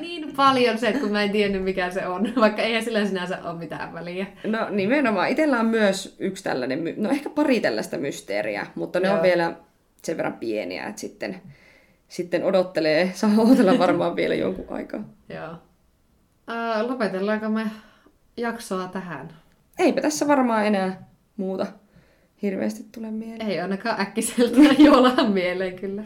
niin 0.00 0.32
paljon 0.36 0.78
se, 0.78 0.88
että 0.88 1.00
kun 1.00 1.12
mä 1.12 1.22
en 1.22 1.30
tiennyt 1.30 1.64
mikä 1.64 1.90
se 1.90 2.06
on, 2.06 2.28
vaikka 2.40 2.62
eihän 2.62 2.84
sillä 2.84 3.06
sinänsä 3.06 3.38
ole 3.44 3.58
mitään 3.58 3.94
väliä. 3.94 4.26
No 4.46 4.58
nimenomaan. 4.70 5.28
Itellä 5.28 5.60
on 5.60 5.66
myös 5.66 6.16
yksi 6.18 6.44
tällainen, 6.44 6.94
no 6.96 7.10
ehkä 7.10 7.30
pari 7.30 7.60
tällaista 7.60 7.98
mysteeriä, 7.98 8.66
mutta 8.74 9.00
ne 9.00 9.06
Joo. 9.08 9.16
on 9.16 9.22
vielä 9.22 9.56
sen 10.02 10.16
verran 10.16 10.32
pieniä, 10.38 10.86
että 10.86 11.00
sitten, 11.00 11.42
sitten 12.08 12.44
odottelee, 12.44 13.10
saa 13.14 13.30
odotella 13.38 13.78
varmaan 13.78 14.16
vielä 14.16 14.34
jonkun 14.34 14.66
aikaa. 14.70 15.00
Joo. 15.28 15.54
Ää, 16.46 16.86
lopetellaanko 16.88 17.48
me 17.48 17.66
jaksoa 18.36 18.88
tähän? 18.88 19.28
Eipä 19.78 20.00
tässä 20.00 20.28
varmaan 20.28 20.66
enää 20.66 21.08
muuta 21.36 21.66
hirveästi 22.42 22.86
tule 22.94 23.10
mieleen. 23.10 23.50
Ei 23.50 23.60
ainakaan 23.60 24.00
äkkiseltä 24.00 24.60
jollain 24.84 25.32
mieleen 25.32 25.76
kyllä. 25.76 26.04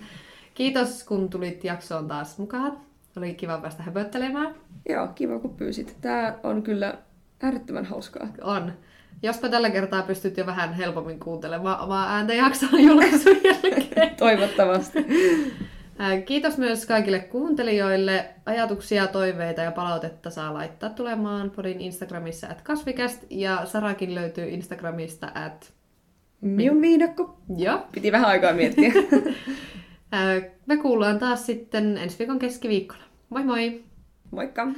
Kiitos 0.55 1.05
kun 1.05 1.31
tulit 1.31 1.65
jaksoon 1.65 2.09
taas 2.09 2.39
mukaan. 2.39 2.79
Oli 3.17 3.35
kiva 3.35 3.59
päästä 3.59 3.83
höpöttelemään. 3.83 4.55
Joo, 4.89 5.09
kiva 5.09 5.39
kun 5.39 5.57
pyysit. 5.57 5.97
Tää 6.01 6.39
on 6.43 6.63
kyllä 6.63 6.99
äärettömän 7.43 7.85
hauskaa. 7.85 8.29
On. 8.43 8.73
Jospa 9.23 9.49
tällä 9.49 9.71
kertaa 9.71 10.03
pystyt 10.03 10.37
jo 10.37 10.47
vähän 10.47 10.75
helpommin 10.75 11.21
kuuntelemaan 11.21 11.81
omaa 11.81 12.15
ääntä 12.15 12.35
jakson 12.35 12.83
julkaisun 12.89 13.37
jälkeen. 13.45 14.17
Toivottavasti. 14.19 15.07
Kiitos 16.27 16.59
myös 16.59 16.87
kaikille 16.87 17.19
kuuntelijoille. 17.19 18.29
Ajatuksia, 18.47 19.07
toiveita 19.07 19.63
ja 19.63 19.73
palautetta 19.73 20.31
saa 20.31 20.55
laittaa 20.55 20.91
tulemaan 20.91 21.51
podin 21.51 21.81
Instagramissa 21.81 22.47
at 22.47 22.63
kasvikäst 22.63 23.25
ja 23.31 23.67
Sarakin 23.67 24.15
löytyy 24.15 24.49
Instagramista 24.49 25.33
at 25.35 25.76
Minun 26.41 26.83
viidakko. 26.83 27.39
jo. 27.57 27.87
Piti 27.93 28.13
vähän 28.13 28.29
aikaa 28.29 28.53
miettiä. 28.53 28.93
Me 30.67 30.77
kuullaan 30.77 31.19
taas 31.19 31.47
sitten 31.47 31.99
ensi 31.99 32.19
viikon 32.19 32.39
keskiviikkona. 32.39 33.03
Moi 33.29 33.45
moi! 33.45 33.85
Moikka! 34.31 34.69